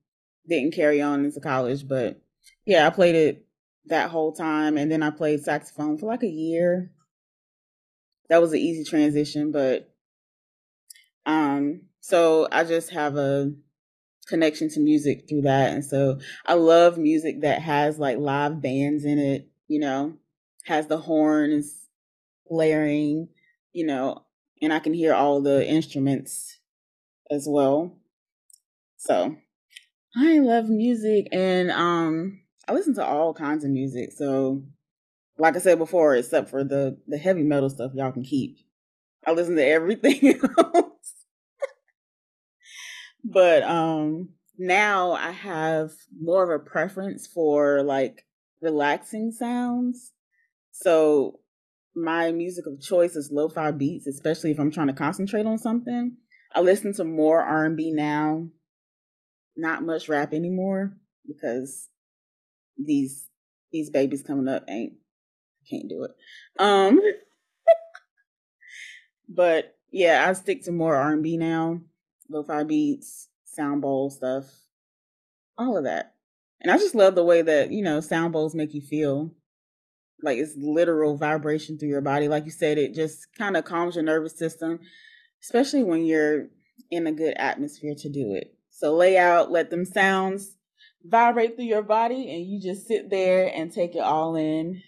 [0.48, 2.20] didn't carry on into college, but
[2.66, 3.46] yeah, I played it
[3.86, 6.90] that whole time, and then I played saxophone for like a year.
[8.28, 9.94] That was an easy transition, but
[11.26, 13.52] um, so I just have a
[14.26, 19.04] connection to music through that, and so I love music that has like live bands
[19.04, 19.48] in it.
[19.68, 20.14] You know,
[20.64, 21.88] has the horns
[22.48, 23.28] blaring.
[23.72, 24.24] You know,
[24.62, 26.58] and I can hear all the instruments
[27.30, 27.96] as well.
[28.96, 29.36] So
[30.16, 34.12] I love music and um I listen to all kinds of music.
[34.12, 34.62] So
[35.38, 38.58] like I said before, except for the the heavy metal stuff y'all can keep.
[39.26, 41.14] I listen to everything else.
[43.24, 48.24] but um now I have more of a preference for like
[48.60, 50.12] relaxing sounds.
[50.70, 51.40] So
[51.96, 56.16] my music of choice is lo-fi beats, especially if I'm trying to concentrate on something.
[56.52, 58.48] I listen to more R&B now.
[59.56, 60.96] Not much rap anymore
[61.26, 61.88] because
[62.76, 63.26] these
[63.72, 64.94] these babies coming up ain't
[65.68, 66.10] can't do it.
[66.58, 67.00] Um
[69.28, 71.80] but yeah, I stick to more R&B now.
[72.28, 74.46] Lo-fi beats, sound bowl stuff.
[75.56, 76.14] All of that.
[76.60, 79.30] And I just love the way that, you know, sound bowls make you feel
[80.22, 82.26] like it's literal vibration through your body.
[82.26, 84.80] Like you said, it just kind of calms your nervous system,
[85.42, 86.46] especially when you're
[86.90, 88.53] in a good atmosphere to do it.
[88.74, 90.56] So lay out, let them sounds
[91.04, 94.82] vibrate through your body, and you just sit there and take it all in.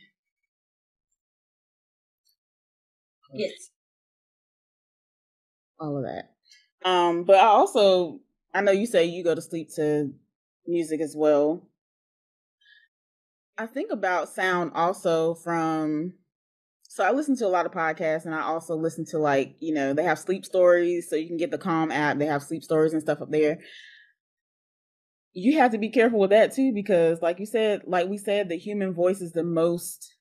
[3.33, 3.71] Yes.
[5.79, 6.35] All of that.
[6.85, 8.21] Um, but I also
[8.53, 10.13] I know you say you go to sleep to
[10.67, 11.63] music as well.
[13.59, 16.15] I think about sound also from
[16.97, 19.75] so I listen to a lot of podcasts and I also listen to like, you
[19.75, 22.65] know, they have sleep stories, so you can get the Calm app, they have sleep
[22.65, 23.59] stories and stuff up there.
[25.35, 28.49] You have to be careful with that too, because like you said, like we said,
[28.49, 30.15] the human voice is the most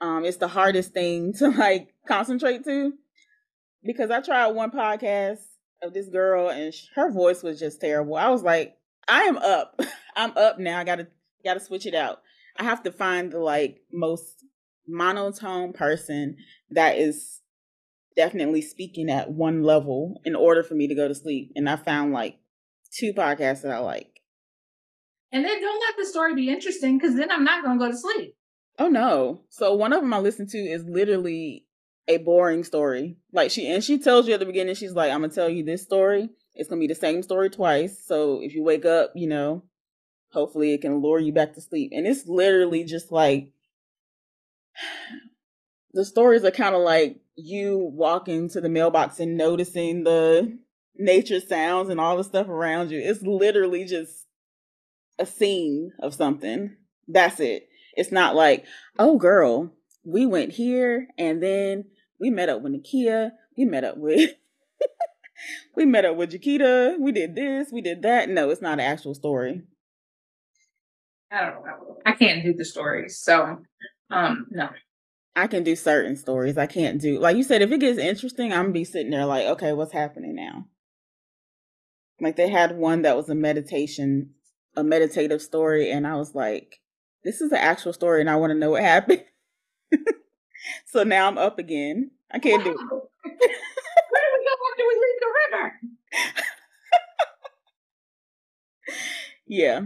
[0.00, 2.94] um it's the hardest thing to like concentrate to.
[3.84, 5.38] Because I tried one podcast
[5.80, 8.16] of this girl and her voice was just terrible.
[8.16, 8.76] I was like,
[9.06, 9.80] I am up.
[10.16, 10.80] I'm up now.
[10.80, 11.06] I gotta
[11.44, 12.20] gotta switch it out.
[12.56, 14.37] I have to find the like most
[14.88, 16.36] monotone person
[16.70, 17.40] that is
[18.16, 21.52] definitely speaking at one level in order for me to go to sleep.
[21.54, 22.38] And I found like
[22.92, 24.20] two podcasts that I like.
[25.30, 27.90] And then don't let the story be interesting because then I'm not going to go
[27.90, 28.34] to sleep.
[28.78, 29.42] Oh no.
[29.50, 31.66] So one of them I listen to is literally
[32.06, 33.16] a boring story.
[33.32, 35.64] Like she and she tells you at the beginning, she's like, I'm gonna tell you
[35.64, 36.30] this story.
[36.54, 38.02] It's gonna be the same story twice.
[38.04, 39.64] So if you wake up, you know,
[40.32, 41.90] hopefully it can lure you back to sleep.
[41.94, 43.50] And it's literally just like
[45.92, 50.58] the stories are kind of like you walking to the mailbox and noticing the
[50.96, 52.98] nature sounds and all the stuff around you.
[52.98, 54.26] It's literally just
[55.18, 56.76] a scene of something.
[57.06, 57.68] That's it.
[57.94, 58.64] It's not like,
[58.98, 59.72] oh girl,
[60.04, 61.84] we went here and then
[62.20, 63.30] we met up with Nakia.
[63.56, 64.34] We met up with
[65.76, 66.98] we met up with Jaquita.
[66.98, 68.28] We did this, we did that.
[68.28, 69.62] No, it's not an actual story.
[71.30, 71.98] I don't know.
[72.06, 73.18] I can't do the stories.
[73.18, 73.58] So
[74.10, 74.70] um no.
[75.36, 76.58] I can do certain stories.
[76.58, 79.26] I can't do like you said, if it gets interesting, I'm gonna be sitting there
[79.26, 80.66] like, okay, what's happening now?
[82.20, 84.30] Like they had one that was a meditation,
[84.76, 86.80] a meditative story, and I was like,
[87.24, 89.24] this is an actual story and I want to know what happened.
[90.86, 92.10] so now I'm up again.
[92.30, 92.64] I can't wow.
[92.64, 92.78] do it.
[94.10, 95.72] Where do we go after we leave the river?
[99.46, 99.80] yeah.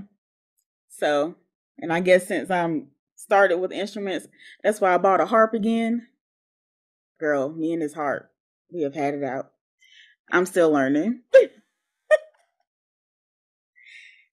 [0.89, 1.37] So,
[1.79, 2.89] and I guess since I'm
[3.33, 4.29] started with instruments,
[4.63, 6.07] that's why I bought a harp again.
[7.19, 8.31] Girl, me and this harp,
[8.71, 9.53] we have had it out.
[10.31, 11.23] I'm still learning.
[11.33, 11.55] it's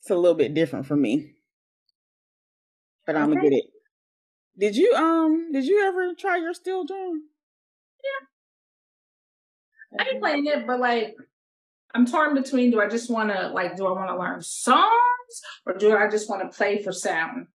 [0.10, 1.36] a little bit different for me.
[3.08, 3.64] But I'm gonna get it.
[4.60, 7.24] Did you um did you ever try your steel drum?
[8.04, 8.26] Yeah.
[10.04, 11.16] I ain't playing it, but like
[11.96, 14.90] I'm torn between do I just wanna like do I wanna learn songs
[15.66, 17.48] or do I just wanna play for sound?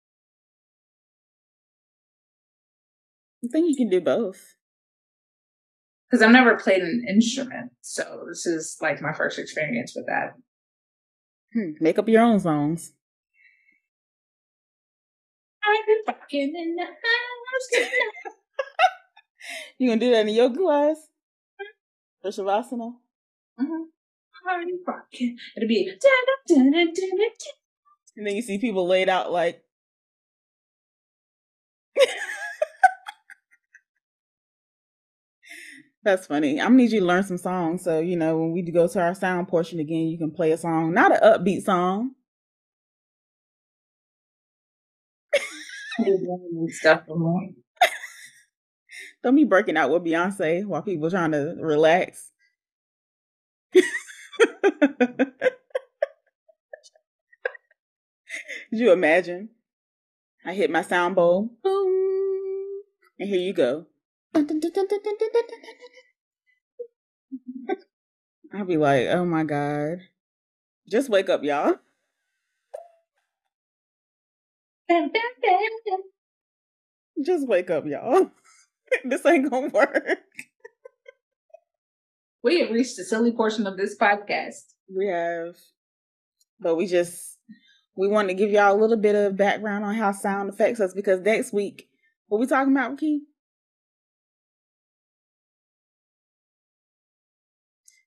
[3.52, 4.56] Think you can do both.
[6.10, 10.34] Because I've never played an instrument, so this is like my first experience with that.
[11.54, 11.70] Hmm.
[11.80, 12.92] Make up your own songs.
[15.64, 17.88] I'm fucking in the house.
[19.78, 21.08] you gonna do that in yoga class?
[22.20, 22.94] For Shavasana?
[23.60, 23.82] Mm-hmm.
[24.48, 25.38] I'm fucking.
[25.56, 25.90] It'll be.
[28.16, 29.62] And then you see people laid out like.
[36.04, 36.60] That's funny.
[36.60, 37.84] I'm gonna need you to learn some songs.
[37.84, 40.58] So, you know, when we go to our sound portion again, you can play a
[40.58, 42.12] song, not an upbeat song,
[46.68, 47.02] stuff
[49.22, 52.30] Don't be breaking out with Beyonce while people trying to relax.
[53.72, 53.84] Could
[58.70, 59.50] you imagine?
[60.44, 62.82] I hit my sound bowl, boom,
[63.18, 63.86] and here you go.
[68.54, 69.98] I'll be like, oh my God.
[70.90, 71.76] Just wake up, y'all.
[77.24, 78.30] Just wake up, y'all.
[79.04, 80.18] this ain't gonna work.
[82.42, 84.64] We have reached the silly portion of this podcast.
[84.94, 85.54] We have.
[86.58, 87.38] But we just
[87.96, 90.94] we want to give y'all a little bit of background on how sound affects us
[90.94, 91.88] because next week,
[92.28, 93.22] what we talking about, Ki?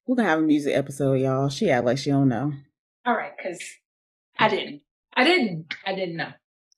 [0.07, 1.49] We're gonna have a music episode, y'all.
[1.49, 2.53] She act like she don't know.
[3.05, 3.59] All right, because
[4.37, 4.81] I didn't.
[5.15, 5.73] I didn't.
[5.85, 6.29] I didn't know.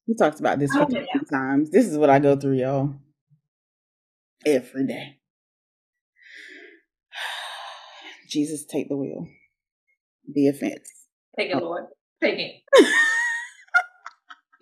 [0.08, 1.70] We talked about this fifty times.
[1.70, 2.96] This is what I go through, y'all.
[4.46, 5.20] Every day.
[8.30, 9.28] Jesus, take the wheel.
[10.34, 10.90] The offense.
[11.38, 11.66] Take it, oh.
[11.66, 11.86] Lord.
[12.24, 12.56] Take it.
[12.76, 12.86] Can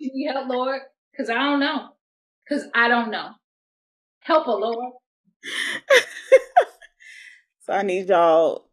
[0.00, 0.80] you help, Lord?
[1.12, 1.90] Because I don't know.
[2.48, 3.30] Because I don't know.
[4.20, 4.92] Help a Lord.
[7.66, 8.70] so I need y'all.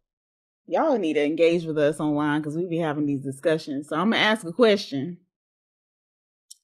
[0.66, 3.88] Y'all need to engage with us online because we be having these discussions.
[3.88, 5.18] So I'm gonna ask a question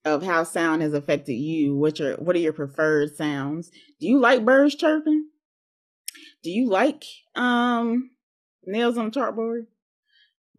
[0.04, 1.76] of how sound has affected you.
[1.76, 3.70] What your what are your preferred sounds?
[3.98, 5.26] Do you like birds chirping?
[6.44, 7.04] Do you like
[7.34, 8.10] um
[8.64, 9.66] nails on chalkboard?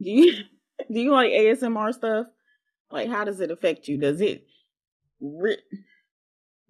[0.02, 0.34] Do you
[0.92, 2.28] do you like ASMR stuff?
[2.92, 3.98] Like how does it affect you?
[3.98, 4.46] Does it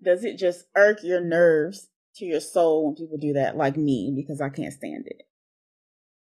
[0.02, 4.14] does it just irk your nerves to your soul when people do that like me
[4.16, 5.24] because I can't stand it.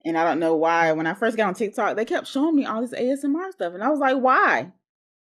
[0.05, 2.67] And I don't know why when I first got on TikTok they kept showing me
[2.67, 4.73] all this ASMR stuff and I was like why?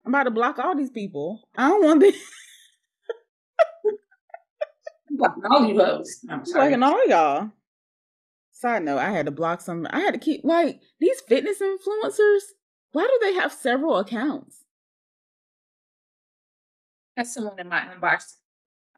[0.06, 1.48] I'm about to block all these people.
[1.56, 2.16] I don't want this."
[5.20, 6.26] blocking all you hoes.
[6.30, 6.70] I'm sorry.
[6.70, 7.52] Blocking all y'all.
[8.52, 9.88] Side note, I had to block some.
[9.90, 12.42] I had to keep like these fitness influencers.
[12.92, 14.64] Why do they have several accounts?
[17.16, 18.36] That's someone in my inbox.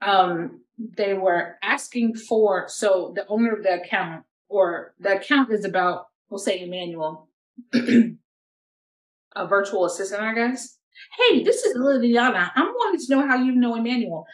[0.02, 0.62] Um,
[0.98, 6.08] they were asking for so the owner of the account or the account is about
[6.30, 7.28] we'll say Emmanuel,
[7.74, 10.78] a virtual assistant, I guess.
[11.18, 12.52] Hey, this is Liliana.
[12.56, 14.26] I'm wanting to know how you know Emmanuel.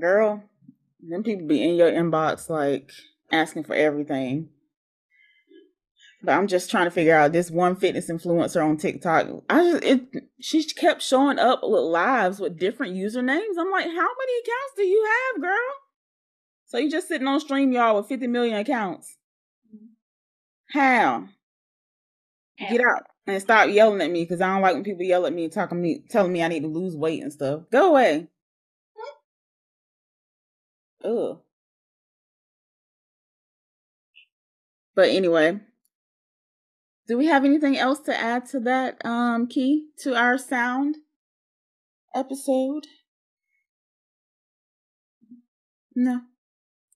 [0.00, 0.42] Girl,
[1.00, 2.90] them people be in your inbox like
[3.30, 4.48] asking for everything.
[6.26, 9.28] But I'm just trying to figure out this one fitness influencer on TikTok.
[9.48, 13.54] I just it she kept showing up with lives with different usernames.
[13.56, 15.74] I'm like, how many accounts do you have, girl?
[16.64, 19.16] So you just sitting on stream y'all with 50 million accounts.
[20.72, 21.28] How?
[22.58, 25.32] Get out and stop yelling at me because I don't like when people yell at
[25.32, 27.62] me talking me telling me I need to lose weight and stuff.
[27.70, 28.26] Go away.
[31.04, 31.38] Ugh.
[34.96, 35.60] But anyway,
[37.08, 40.96] do we have anything else to add to that um Ki to our sound
[42.14, 42.86] episode?
[45.94, 46.20] No.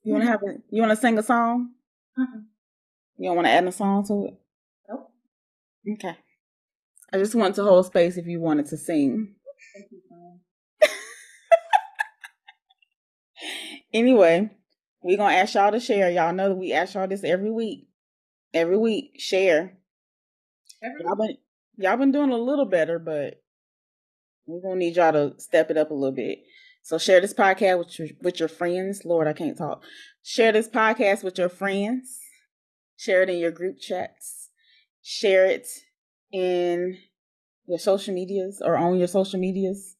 [0.02, 1.70] You want to have a, you want to sing a song?
[2.18, 2.40] Mm-hmm.
[3.18, 4.34] You don't want to add a song to it?
[4.88, 5.10] Nope.
[5.94, 6.16] Okay.
[7.12, 9.34] I just want to hold space if you wanted to sing.
[13.92, 14.50] anyway,
[15.02, 16.10] we're gonna ask y'all to share.
[16.10, 17.88] Y'all know that we ask y'all this every week.
[18.52, 19.79] Every week, share.
[20.82, 21.36] Y'all been
[21.76, 23.42] y'all been doing a little better, but
[24.46, 26.40] we're gonna need y'all to step it up a little bit.
[26.82, 29.02] So share this podcast with your, with your friends.
[29.04, 29.82] Lord, I can't talk.
[30.22, 32.18] Share this podcast with your friends.
[32.96, 34.48] Share it in your group chats.
[35.02, 35.66] Share it
[36.32, 36.98] in
[37.66, 39.96] your social medias or on your social medias.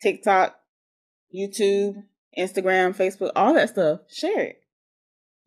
[0.00, 0.56] TikTok,
[1.34, 2.04] YouTube,
[2.38, 4.00] Instagram, Facebook, all that stuff.
[4.08, 4.61] Share it.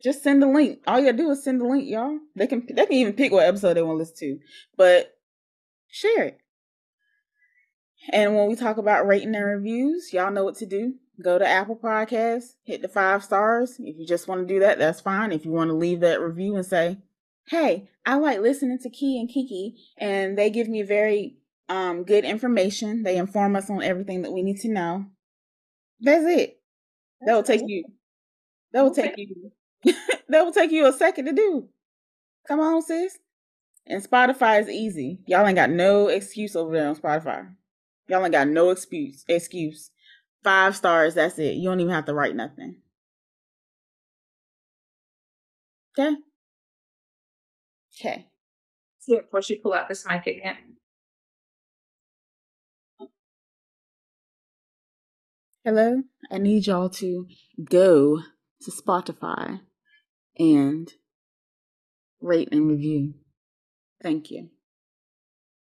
[0.02, 0.80] Just send the link.
[0.86, 2.18] All you gotta do is send the link, y'all.
[2.34, 4.38] They can they can even pick what episode they want to listen to.
[4.76, 5.16] But
[5.88, 6.38] share it.
[8.12, 10.94] And when we talk about rating and reviews, y'all know what to do.
[11.22, 13.76] Go to Apple Podcasts, hit the five stars.
[13.78, 15.32] If you just want to do that, that's fine.
[15.32, 16.98] If you want to leave that review and say,
[17.48, 21.38] Hey, I like listening to Ki and Kiki, and they give me very
[21.68, 23.02] um good information.
[23.02, 25.06] They inform us on everything that we need to know.
[26.00, 26.60] That's it.
[27.22, 27.84] That will take you.
[28.72, 29.52] That will take you.
[30.28, 31.68] that will take you a second to do.
[32.48, 33.18] Come on, sis.
[33.86, 35.20] And Spotify is easy.
[35.26, 37.48] Y'all ain't got no excuse over there on Spotify.
[38.08, 39.24] Y'all ain't got no excuse.
[39.28, 39.90] Excuse.
[40.42, 41.14] Five stars.
[41.14, 41.54] That's it.
[41.54, 42.76] You don't even have to write nothing.
[45.98, 46.16] Okay.
[47.98, 48.26] Okay.
[48.98, 50.56] See before she pull out this mic again.
[55.64, 56.02] Hello.
[56.30, 57.26] I need y'all to
[57.64, 58.20] go
[58.62, 59.60] to Spotify
[60.38, 60.92] and
[62.20, 63.14] rate and review.
[64.02, 64.50] Thank you.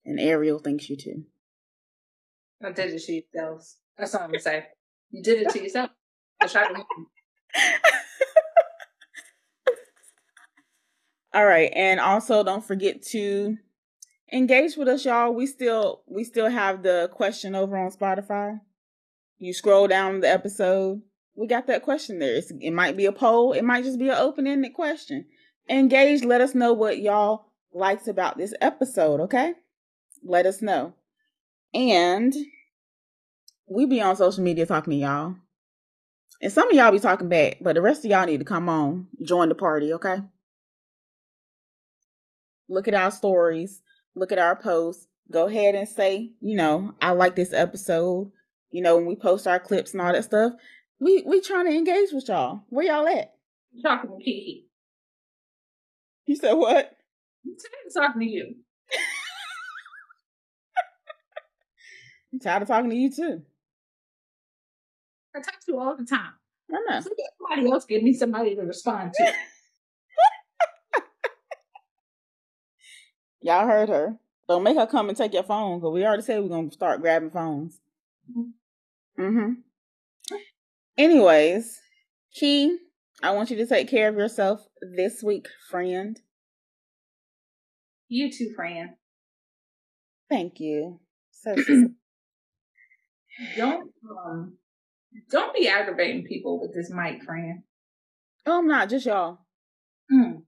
[0.05, 1.25] And Ariel thanks you too.
[2.65, 3.75] I did it to yourself.
[3.99, 4.67] That's all I'm gonna say.
[5.11, 5.91] You did it to yourself.
[6.41, 6.85] I tried to.
[11.35, 13.59] all right, and also don't forget to
[14.33, 15.33] engage with us, y'all.
[15.33, 18.61] We still we still have the question over on Spotify.
[19.39, 21.03] You scroll down the episode,
[21.35, 22.35] we got that question there.
[22.35, 25.27] It's, it might be a poll, it might just be an open ended question.
[25.69, 29.55] Engage, let us know what y'all likes about this episode, okay?
[30.23, 30.95] Let us know.
[31.73, 32.35] And
[33.69, 35.37] we be on social media talking to y'all.
[36.43, 38.69] And some of y'all be talking back, but the rest of y'all need to come
[38.69, 40.23] on, join the party, okay?
[42.69, 43.83] Look at our stories,
[44.15, 45.07] look at our posts.
[45.31, 48.33] Go ahead and say, you know, I like this episode.
[48.73, 50.55] You know, when we post our clips and all that stuff,
[51.01, 52.63] we we trying to engage with y'all.
[52.69, 53.35] Where y'all at?
[53.83, 54.67] talking to Kiki.
[56.27, 56.97] You said what?
[57.45, 57.57] I'm
[57.93, 58.55] talking to you.
[62.33, 63.43] I'm tired of talking to you too.
[65.35, 66.35] I talk to you all the time.
[66.71, 67.01] I know.
[67.01, 69.25] So somebody else give me somebody to respond to.
[73.43, 74.17] Y'all heard her.
[74.49, 77.01] Don't make her come and take your phone because we already said we're gonna start
[77.01, 77.81] grabbing phones.
[79.19, 79.53] Mm-hmm.
[81.01, 81.81] Anyways,
[82.35, 82.77] Ki,
[83.23, 86.21] I want you to take care of yourself this week, friend.
[88.09, 88.91] You too, friend.
[90.29, 91.01] Thank you.
[91.31, 91.55] So
[93.57, 94.59] don't um
[95.31, 97.63] don't be aggravating people with this mic, friend.
[98.45, 99.39] Oh, I'm not, just y'all.
[100.13, 100.43] Mm.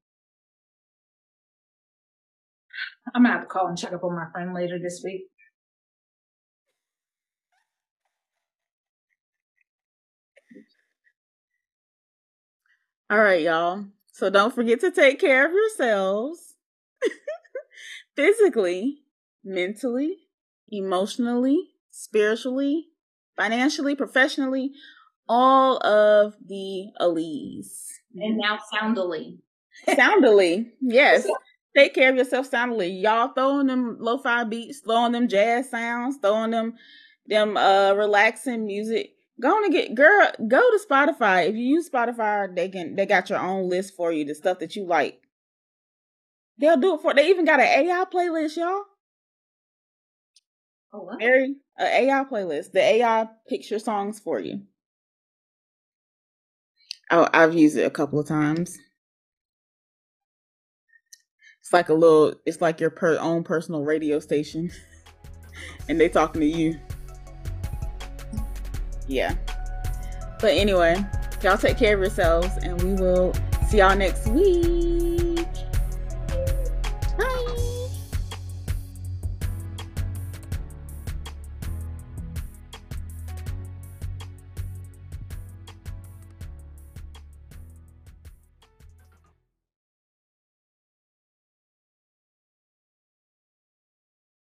[3.14, 5.22] I'm gonna have to call and check up on my friend later this week.
[13.12, 13.84] All right, y'all.
[14.10, 16.54] So don't forget to take care of yourselves
[18.16, 19.02] physically,
[19.44, 20.16] mentally,
[20.70, 22.86] emotionally, spiritually,
[23.36, 24.70] financially, professionally,
[25.28, 27.84] all of the Alees.
[28.16, 29.40] And now soundily.
[29.94, 31.26] Soundily, yes.
[31.76, 32.88] Take care of yourself soundly.
[32.92, 36.76] Y'all throwing them lo-fi beats, throwing them jazz sounds, throwing them
[37.26, 39.10] them uh relaxing music.
[39.40, 41.48] Go on and get girl, go to Spotify.
[41.48, 44.58] If you use Spotify, they can they got your own list for you, the stuff
[44.60, 45.20] that you like.
[46.58, 48.82] They'll do it for they even got an AI playlist, y'all.
[50.92, 51.18] Oh, what?
[51.20, 52.72] Very an AI playlist.
[52.72, 54.62] The AI picks your songs for you.
[57.10, 58.78] Oh, I've used it a couple of times.
[61.60, 62.34] It's like a little.
[62.46, 64.70] It's like your per own personal radio station,
[65.88, 66.78] and they talking to you.
[69.06, 69.34] Yeah.
[70.40, 70.96] But anyway,
[71.42, 73.32] y'all take care of yourselves, and we will
[73.68, 74.91] see y'all next week.